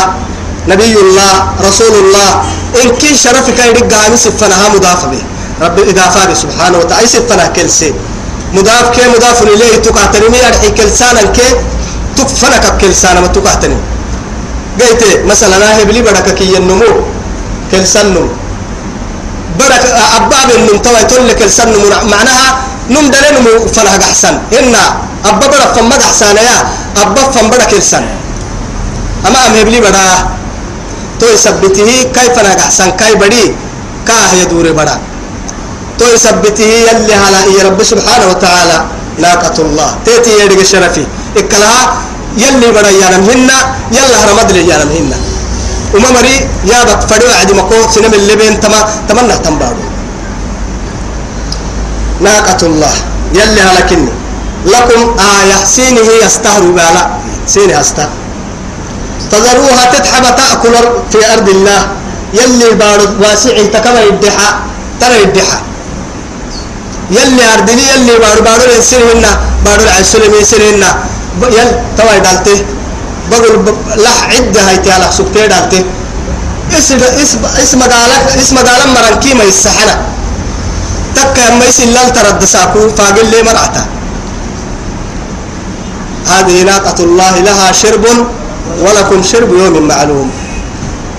نبي 0.67 0.95
الله 1.05 1.33
رسول 1.67 1.93
الله. 2.01 2.29
إن 2.81 2.87
كي 3.01 3.15
شرفك 3.15 3.59
يرجع 3.59 3.99
عن 4.05 4.17
سفنها 4.17 4.65
مضاف 4.73 5.01
به. 5.11 5.21
رب 5.61 5.77
إضافة 5.79 6.33
سبحانه 6.33 6.77
وتعالى. 6.81 7.07
سفنها 7.07 7.47
كل 7.55 7.69
شيء 7.69 7.93
مضاف 8.53 8.85
كي 8.95 9.05
مضاف 9.13 9.39
إليه. 9.43 9.75
تقاتني 9.85 10.39
أرحي 10.47 10.69
كلسانا 10.77 11.21
كي 11.35 11.49
تكفنك 12.17 12.65
كلسانا 12.81 13.19
ما 13.21 13.27
تقاتني 13.27 13.77
قلت 14.79 15.03
مثلا 15.29 15.55
أنا 15.57 15.81
هبلي 15.81 16.01
بدك 16.01 16.27
كي 16.33 16.57
النمو 16.57 16.91
كلسان 17.71 18.05
نمو. 18.13 18.25
بدك 19.59 19.85
أباب 20.17 20.49
النم 20.57 20.77
توا 20.81 20.99
يقول 20.99 21.27
لك 21.29 21.37
كلسان 21.37 21.67
نمو. 21.73 21.87
معناها 22.09 22.47
نم 22.89 23.05
دلنا 23.13 23.67
فنها 23.75 23.97
أحسن 24.01 24.35
إن 24.59 24.75
أبا 25.25 25.47
بدك 25.47 25.71
فما 25.75 25.95
أحسن 26.07 26.37
يا 26.37 26.57
أبا 27.01 27.23
فما 27.33 27.49
بدك 27.49 27.67
كلسان 27.71 28.05
أما 29.27 29.39
أم 29.47 29.53
هبلي 29.59 29.79
بدك 29.79 30.25
تو 31.19 31.25
يثبته 31.33 31.89
كيف 32.15 32.35
نك 32.45 32.59
أحسن 32.59 32.89
كاي 32.99 33.15
بدي 33.15 33.43
كاه 34.07 34.31
يدور 34.41 34.71
بدا 34.71 34.95
تو 35.99 36.05
يثبته 36.13 36.63
يلي 36.87 37.13
على 37.23 37.39
يا 37.55 37.63
رب 37.67 37.79
سبحانه 37.83 38.25
وتعالى. 38.31 38.77
ناقة 39.13 39.57
الله. 39.61 39.89
تيتي 40.05 40.31
يدك 40.41 40.59
الشرفي. 40.65 41.05
إكلها 41.37 41.81
يلي 42.37 42.67
بدا 42.73 42.89
يانم 42.89 43.23
هنا 43.29 43.57
يلا 43.93 44.17
هرمد 44.25 44.49
لي 44.51 44.67
يانم 44.67 44.89
هنا 44.89 45.17
وما 45.93 46.09
مري 46.17 46.35
يا 46.65 46.79
بك 46.89 47.01
فدوا 47.09 47.33
عدي 47.39 47.53
مكو 47.53 47.93
سنم 47.93 48.13
اللي 48.13 48.35
بين 48.35 48.59
تما 48.59 48.79
تمنى 49.09 49.37
تنبارو 49.45 49.85
ناقة 52.25 52.61
الله. 52.65 52.93
يلي 53.37 53.61
على 53.61 53.81
كني. 53.89 54.22
لكم 54.65 55.01
آية. 55.19 55.63
سينه 55.65 56.07
يستهر 56.25 56.61
بالا. 56.61 57.03
سينه 57.47 57.79
يستهر 57.79 58.09
تذروها 59.31 59.85
تتحب 59.93 60.25
تأكل 60.35 60.75
في 61.11 61.33
أرض 61.33 61.49
الله. 61.49 61.81
يلي 62.33 62.69
بارد 62.81 63.21
واسع 63.21 63.53
تكما 63.73 64.01
يدحى 64.01 64.49
ترى 65.01 65.21
يدحى 65.21 65.57
يلي 67.11 67.43
أردني 67.53 67.83
يلي 67.93 68.13
بارد 68.19 68.43
بارد 68.43 68.69
يسرهن 68.79 69.25
بارد 69.65 69.87
عسلم 69.99 70.33
يسرهن 70.41 70.83
يل 71.57 71.69
توا 71.97 72.17
دالته 72.25 72.57
بقول 73.31 73.75
لا 74.01 74.13
عدة 74.33 74.61
هاي 74.69 74.77
تعالى 74.77 75.07
سكتة 75.17 75.45
دالته 75.45 75.81
اسم 76.77 76.97
اسم 77.21 77.39
اسم 77.63 77.79
قالك 77.81 78.23
اسم 78.41 78.57
قالك 78.57 78.87
مرنكي 78.95 79.33
ما 79.33 79.43
يسحنا. 79.43 79.95
تك 81.15 81.37
ما 81.59 81.65
يسيل 81.69 81.93
ترد 82.15 82.45
ساكو 82.45 82.89
فاقل 82.97 83.25
لي 83.31 83.43
مرعتا 83.43 83.85
هذه 86.27 86.63
ناقة 86.63 87.03
الله 87.03 87.39
لها 87.39 87.71
شرب 87.71 88.05
ولكم 88.79 89.23
شرب 89.23 89.49
يوم 89.53 89.87
معلوم. 89.87 90.31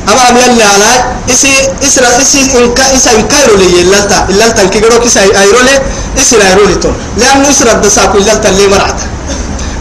أما 0.08 0.30
أم 0.30 0.36
يلا 0.36 0.64
على 0.64 0.90
إسي 1.30 1.48
إسرا 1.82 2.20
إسي 2.22 2.40
إنكا 2.58 2.96
إسا 2.96 3.10
إنكايرو 3.16 3.56
لي 3.56 3.80
يلالتا 3.80 4.26
يلالتا 4.30 4.62
إنكي 4.62 4.80
قرو 4.80 5.00
كيسا 5.00 5.20
أيرو 5.20 5.60
لي 5.64 5.74
إسي 6.20 6.36
أيرو 6.36 6.64
لي 6.66 6.74
تون. 6.74 6.94
لأنه 7.16 7.50
إسرا 7.50 7.72
الدساكو 7.72 8.18
يلالتا 8.18 8.48
اللي 8.48 8.66
مرعتا. 8.68 9.06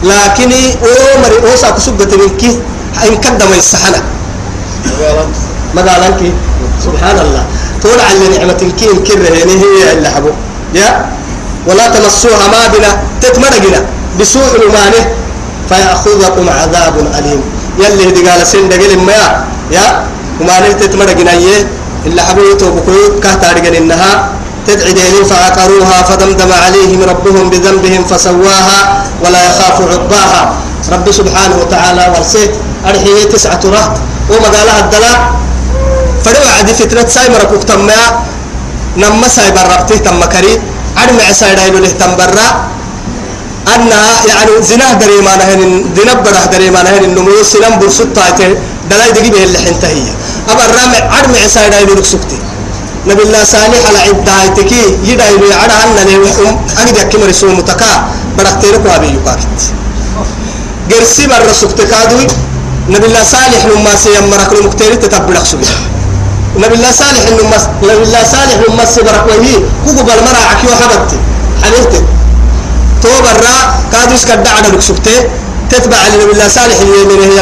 لكن 0.03 0.51
أو 0.84 1.21
مري 1.24 1.38
أو 1.51 1.55
ساكو 1.55 1.80
سبت 1.80 2.13
منكي 2.13 2.59
إن 3.07 3.15
كدم 3.24 3.51
يسحنا. 3.57 4.01
مقالنك 5.76 6.21
سبحان 6.86 7.17
الله 7.19 7.43
تقول 7.82 7.99
على 7.99 8.38
نعمة 8.38 8.61
كي 8.80 8.88
كره 9.07 9.28
يعني 9.28 9.53
هي 9.63 9.93
اللي 9.93 10.09
حبو. 10.09 10.32
يا؟ 10.76 11.05
ولا 11.67 11.88
تمسوها 11.88 12.47
ما 12.47 12.67
بنا. 12.67 12.91
تتمرقنا 13.21 13.82
بسوء 14.20 14.51
المانه 14.61 15.03
فيأخذكم 15.70 16.45
عذاب 16.49 16.95
أليم. 17.18 17.41
يلي 17.80 18.09
هدي 18.09 18.22
قال 18.30 18.47
سين 18.47 18.70
دقل 18.70 18.97
ما 18.99 19.45
يا؟ 19.72 20.05
وما 20.41 20.59
نلت 20.59 20.84
تمرق 20.84 21.18
نيه 21.18 21.68
إلا 22.05 22.22
حبيته 22.24 22.70
بقيود 22.70 23.20
كهتارقن 23.24 23.76
إنها 23.76 24.30
تدعي 24.68 24.93
دينين 24.93 25.24
فعقروها 25.24 25.97
فدمدم 26.03 26.51
عليهم 26.66 26.99
ربهم 27.03 27.49
بذنبهم 27.49 28.03
فسواها 28.05 28.80
ولا 29.26 29.41
يخاف 29.49 29.82
عقباها. 29.82 30.41
رب 30.91 31.11
سبحانه 31.11 31.55
وتعالى 31.61 32.03
ورسيت 32.16 32.51
أرحيه 32.86 33.24
تسعة 33.34 33.64
رهط. 33.66 33.93
وما 34.30 34.47
قالها 34.55 34.80
الدلاء 34.80 35.20
فلو 36.26 36.43
عدي 36.59 36.74
فترة 36.74 37.07
سايمرك 37.07 37.51
وقتما 37.51 37.99
نما 38.97 39.28
سايبر 39.28 39.66
ربته 39.74 39.97
تم 39.97 40.24
كري. 40.26 40.61
عدم 40.97 41.18
عسايدا 41.30 41.70
له 41.70 41.89
تنبرا 41.89 42.47
أنها 43.68 44.26
يعني 44.28 44.51
زنا 44.61 44.93
دري 44.93 45.22
ما 45.22 45.36
نهن 45.36 45.86
زنا 45.97 46.14
بره 46.14 46.45
دري 46.51 46.70
ما 46.70 46.84
نهن 46.84 47.03
النمو 47.03 47.43
سلام 47.43 47.80
برسط 47.80 48.07
تايته 48.16 48.57
دلاي 48.89 49.11
دقي 49.11 49.30
به 49.30 49.43
اللي 49.43 49.57
حنته 49.57 49.88
هي 49.88 50.03
أبا 50.49 50.66
الرامع 50.66 50.99
عدم 51.16 51.34
عسايدا 51.43 51.80
له 51.80 52.03
سكتي 52.03 52.39
نبي 53.07 53.24
الله 53.24 53.43
صالح 53.43 53.82
على 53.88 53.99
عدايتك 54.07 54.72
يدا 55.03 55.26
يلو 55.30 55.47
على 55.61 55.74
أن 55.84 55.97
لهم 56.07 56.66
أجد 56.82 56.97
كمر 57.11 57.32
سو 57.32 57.47
متكا 57.47 57.91
بركتيرك 58.38 58.84
وابي 58.86 59.07
يقاكت 59.16 59.59
جرسي 60.89 61.28
بر 61.28 61.47
سكتك 61.61 61.93
هذوي 61.93 62.28
نبي 62.89 63.05
الله 63.05 63.24
صالح 63.24 63.61
لما 63.66 63.95
سيمرك 63.95 64.51
المكتير 64.59 64.95
تتبلغ 64.95 65.43
سبحانه 65.43 65.88
نبي 66.57 66.76
الله 66.76 66.91
صالح 66.91 67.24
مس 67.55 67.64
نبي 67.84 68.03
الله 68.07 68.24
صالح 68.24 68.57
انه 68.68 68.76
مس 68.84 68.99
برك 68.99 69.26
وهي 69.30 69.55
كوكو 69.86 70.01
بالمرا 70.07 70.41
عكيو 70.51 70.72
حبتي 70.82 71.18
حليلتي 71.64 72.01
تو 73.04 73.10
برا 73.26 73.56
كادوس 73.91 74.24
كدا 74.26 74.49
على 74.58 74.68
لكسبته 74.74 75.18
تتبع 75.72 75.97
على 75.97 76.16
الله 76.24 76.47
صالح 76.47 76.78
اليمين 76.86 77.22
هي 77.32 77.39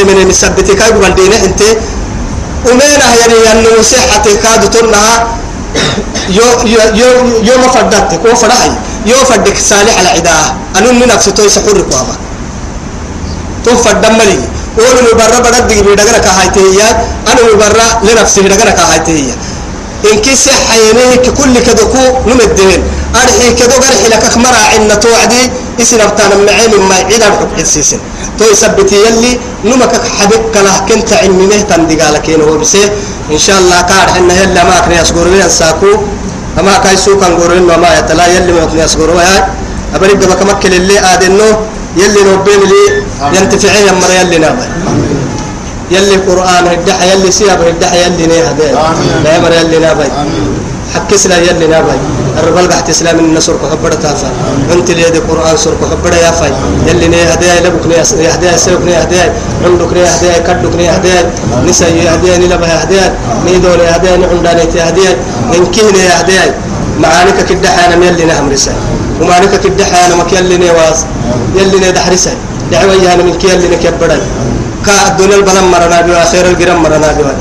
يمين 0.00 0.18
مسبتي 0.28 0.74
كاي 0.74 0.92
بندينه 0.92 1.36
انت. 1.44 1.62
ومينا 2.66 3.08
يعني 3.20 3.36
انه 3.52 3.82
صحه 3.92 4.26
كادو 4.42 4.66
تنها 4.74 5.12
يو 6.38 6.48
يو 6.72 6.80
يو 7.00 7.10
يو 7.48 7.54
ما 7.62 7.68
فدت 7.74 8.10
كو 8.22 8.34
فرحي 8.40 8.70
يو 9.06 9.18
فدك 9.30 9.56
صالح 9.70 9.94
على 9.98 10.08
عداه 10.08 10.46
أنو 10.76 10.92
من 10.92 11.08
نفسه 11.08 11.30
تو 11.36 11.42
يسحر 11.44 11.80
كوابا 11.90 12.16
تو 13.64 13.76
فدم 13.84 14.14
ملي. 14.18 14.38
ولو 14.78 15.00
مبرر 15.12 15.40
بدك 15.46 15.62
دي 15.72 15.82
بدك 15.82 16.20
كهايته 16.24 16.60
هي 16.60 16.80
أنا 17.30 17.40
مبرر 17.54 17.90
لنفسي 18.06 18.40
بدك 18.40 18.60
كهايته 18.78 19.12
هي 19.12 19.32
إن 20.12 20.18
كيس 20.24 20.48
حينيه 20.68 21.24
كل 21.38 21.54
كدكو 21.66 22.02
نمدهن 22.28 22.82
أرحي 23.22 23.52
كدو 23.58 23.76
قرحي 23.84 24.08
لك 24.12 24.24
أخمر 24.24 24.54
عنا 24.72 24.94
توعدي. 24.94 25.50
اسم 25.82 26.00
ابتان 26.00 26.30
معين 26.46 26.72
ما 26.88 26.94
عيد 26.94 27.22
الحب 27.22 27.50
حسيسن 27.58 28.00
تو 28.38 28.44
يثبتي 28.52 28.96
يلي 29.06 29.32
نمك 29.64 29.92
حبك 30.18 30.44
كله 30.54 30.74
كنت 30.88 31.12
علمي 31.12 31.46
مهتم 31.46 31.82
دقالك 31.90 32.30
هو 32.30 32.58
بسه 32.58 32.90
إن 33.32 33.38
شاء 33.38 33.58
الله 33.58 33.80
كار 33.90 34.06
حنا 34.14 34.34
يلا 34.42 34.64
ما 34.64 34.80
كنا 34.84 35.00
يسقور 35.02 35.26
لنا 35.28 35.48
ساكو. 35.48 35.92
أما 36.60 36.78
كاي 36.78 36.96
سوق 36.96 37.20
نقولين 37.28 37.64
وما 37.70 37.98
يتلا 37.98 38.26
يلي 38.26 38.52
ما 38.52 38.64
كنا 38.64 38.84
يسقور 38.84 39.10
ويا 39.10 39.48
أبرد 39.94 40.24
بك 40.30 40.42
مكل 40.42 40.72
اللي 40.74 40.96
آدنو 41.12 41.48
يلي 41.96 42.20
ربنا 42.32 42.64
لي 42.70 42.82
ينتفعي 43.36 43.82
يمر 43.88 44.10
يلي 44.20 44.38
نابل 44.38 44.68
يلي 45.90 46.14
القرآن 46.14 46.64
هدح 46.72 46.98
يلي 47.02 47.30
سياب 47.30 47.60
هدح 47.68 47.92
يلي 47.92 48.26
نيه 48.26 48.42
هذا 48.50 48.66
لا 49.24 49.36
يمر 49.36 49.52
يلي 49.52 49.78
نابل 49.78 50.08
حكس 50.96 51.26
لا 51.26 51.36
يلي 51.38 51.66
نابل 51.66 51.98
الربال 52.38 52.68
قحت 52.72 52.88
اسلام 52.90 53.18
النصر 53.18 53.52
كحبر 53.62 53.92
تافا 53.92 54.30
أنت 54.72 54.90
اللي 54.90 55.02
يدي 55.02 55.18
قرآن 55.18 55.56
سر 55.56 55.74
كحبر 55.80 56.12
يا 56.24 56.30
فاي 56.30 56.52
يلي 56.88 57.08
ني 57.08 57.20
هدايا 57.32 57.60
لبك 57.64 57.86
ني 57.86 57.96
هدايا 58.34 58.56
سلك 58.56 58.82
ني 58.88 58.94
هدايا. 59.02 59.32
عندك 59.64 59.92
ني 59.96 60.04
هدايا 60.04 60.38
كدك 60.46 60.74
ني 60.76 60.90
هدايا. 60.90 61.22
نساء 61.66 61.88
هدايا 62.14 62.36
ني 62.38 62.46
لبها 62.52 62.84
هدايا. 62.84 63.14
ني 63.44 63.58
دول 63.58 63.80
هدايا 63.80 64.16
ني 64.16 64.26
عنداني 64.32 64.62
هدايا. 64.88 65.12
انكي 65.56 65.82
ني 65.96 66.02
هدايا. 66.20 66.54
معانك 67.02 67.38
كده 67.48 67.68
يلي 68.06 68.24
نهم 68.24 68.50
رسال 68.52 68.76
ومعانك 69.20 69.60
كده 69.64 69.84
حانا 69.84 70.14
مك 70.16 70.32
ني 70.34 70.70
واس. 70.70 71.00
يلي 71.56 71.78
ني 71.80 71.92
دحرسا 71.92 72.30
دعوة 72.72 72.94
يانا 73.04 73.22
من 73.22 73.34
كي 73.40 73.48
يلي 73.48 73.68
نكبرن 73.68 74.20
كا 74.86 74.92
الدنيا 75.08 75.36
البلم 75.36 75.70
مرنا 75.72 76.00
بيوا 76.00 76.24
خير 76.24 76.46
الجرم 76.46 76.82
مرنا 76.82 77.12
بيوا 77.12 77.32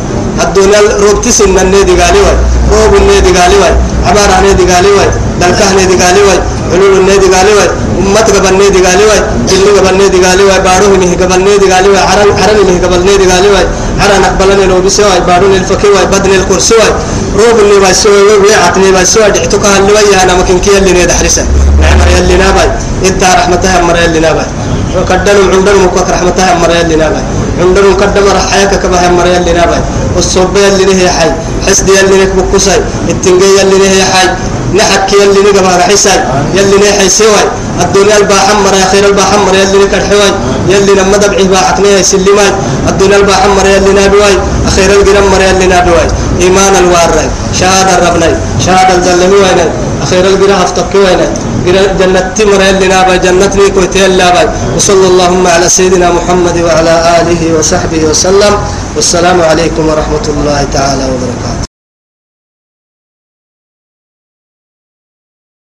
الدنيا 0.44 0.80
روبتي 1.04 1.32
سنن 1.32 1.60
النادي 1.60 1.94
قالي 2.02 2.20
واي 2.26 2.38
روب 2.76 2.94
النادي 3.02 3.32
قالي 3.38 3.58
واي 3.62 3.74
عبارة 4.08 4.34
عن 4.38 4.44
النادي 4.44 4.64
قالي 4.72 4.92
واي 4.98 5.10
دلكه 5.42 5.72
النادي 5.72 5.96
قالي 6.04 6.22
واي 6.28 6.40
علول 6.74 6.98
النادي 7.02 7.28
قالي 7.36 7.54
واي 7.58 7.70
أمت 8.00 8.28
قبل 8.36 8.48
النادي 8.54 8.80
قالي 8.88 9.06
واي 9.10 9.20
جل 9.50 9.68
قبل 9.78 9.90
النادي 9.94 10.18
قالي 10.26 10.44
واي 10.44 10.60
بارو 10.68 10.88
منه 10.94 11.12
قبل 11.22 11.36
النادي 11.42 11.68
قالي 11.74 11.90
واي 11.90 12.04
عرن 12.12 12.30
عرن 12.42 12.58
منه 12.68 12.78
قبل 12.86 12.96
النادي 13.02 13.26
قالي 13.32 13.50
واي 13.54 13.66
عرن 14.02 14.24
أقبلني 14.30 14.66
لو 14.66 14.82
بسوا 14.82 15.06
واي 15.10 15.20
بارو 15.28 15.46
الفكي 15.60 15.88
واي 15.96 16.06
بدن 16.06 16.32
الكرسي 16.40 16.76
واي 16.80 16.92
روب 17.40 17.58
اللي 17.60 17.78
واي 17.84 17.94
ويعتني 18.44 18.92
بسوا 18.92 19.28
دعتك 19.36 19.66
اللي 19.80 19.92
واي 19.94 20.24
أنا 20.24 20.34
ممكن 20.34 20.60
كي 20.60 20.78
اللي 20.78 20.92
نيد 20.94 21.12
حرسه 21.12 21.46
نعم 21.82 22.00
يلي 22.18 22.36
نابي 22.38 22.66
إنت 23.08 23.24
رحمتها 23.24 23.82
مر 23.82 23.98
يلي 24.04 24.20
نابي 24.20 24.46
وكدنوا 24.98 25.54
عندهم 25.54 25.86
مكوك 25.86 26.10
رحمتها 26.10 26.54
مر 26.62 26.72
يلي 26.80 26.96
نابي 26.96 27.22
عندهم 27.62 27.94
قدم 28.02 28.26
رحيك 28.38 28.72
كبها 28.84 29.10
مر 29.10 29.28
يلي 29.28 29.54
نابي. 29.54 29.80
والصوب 30.16 30.58
يلي 30.58 30.86
نهي 30.86 31.10
حي. 31.10 31.32
حسد 31.68 31.90
يلي 31.90 32.16
نك 32.24 32.32
بكسي 32.36 32.78
التنجي 33.10 33.46
يلي 33.60 33.78
نهي 33.84 34.04
حي. 34.14 34.28
نحك 34.74 35.14
يلي 35.14 35.40
نجمع 35.46 35.78
رحيساي. 35.78 36.20
يلي 36.54 36.78
نهي 36.84 37.10
سوي 37.10 37.44
الدنيا 37.82 38.18
الباحمر 38.18 38.74
يا 38.82 38.86
خير 38.92 39.06
الباحمر 39.06 39.54
يلي 39.56 39.78
نك 39.84 39.94
الحواي 39.94 40.32
يلي 40.70 40.94
لما 41.00 41.18
دبعي 41.18 41.44
باحكني 41.44 42.04
سلماي. 42.04 42.52
الدنيا 42.90 43.18
الباحمر 43.18 43.66
يلي 43.66 43.92
نابواي 43.94 44.36
أخير 44.68 44.90
الجرمر 45.00 45.42
يلي 45.42 45.66
نابواي 45.68 46.08
إيمان 46.42 46.74
الواري. 46.76 47.26
شهادة 47.60 48.10
ربنا 48.10 48.28
شهادة 48.66 48.96
الجلمي 48.96 49.36
وين 49.44 49.60
أخير 50.04 50.26
الجرا 50.28 50.56
أفتك 50.64 50.96
وين 50.96 51.22
جنة 52.00 52.20
تمر 52.38 52.62
يلي 52.62 52.88
نابا 52.88 53.16
جنة 53.16 53.54
ليكو 53.56 53.82
تيلا 53.92 54.28
وصلى 54.76 55.08
اللهم 55.08 55.48
على 55.48 55.70
سيدنا 55.70 56.12
محمد 56.12 56.58
وعلى 56.62 56.94
آله 57.22 57.42
وصحبه 57.60 58.02
وسلم. 58.10 58.54
والسلام 58.96 59.42
عليكم 59.42 59.84
ورحمة 59.90 60.26
الله 60.28 60.60
تعالى 60.74 61.04
وبركاته. 61.12 61.75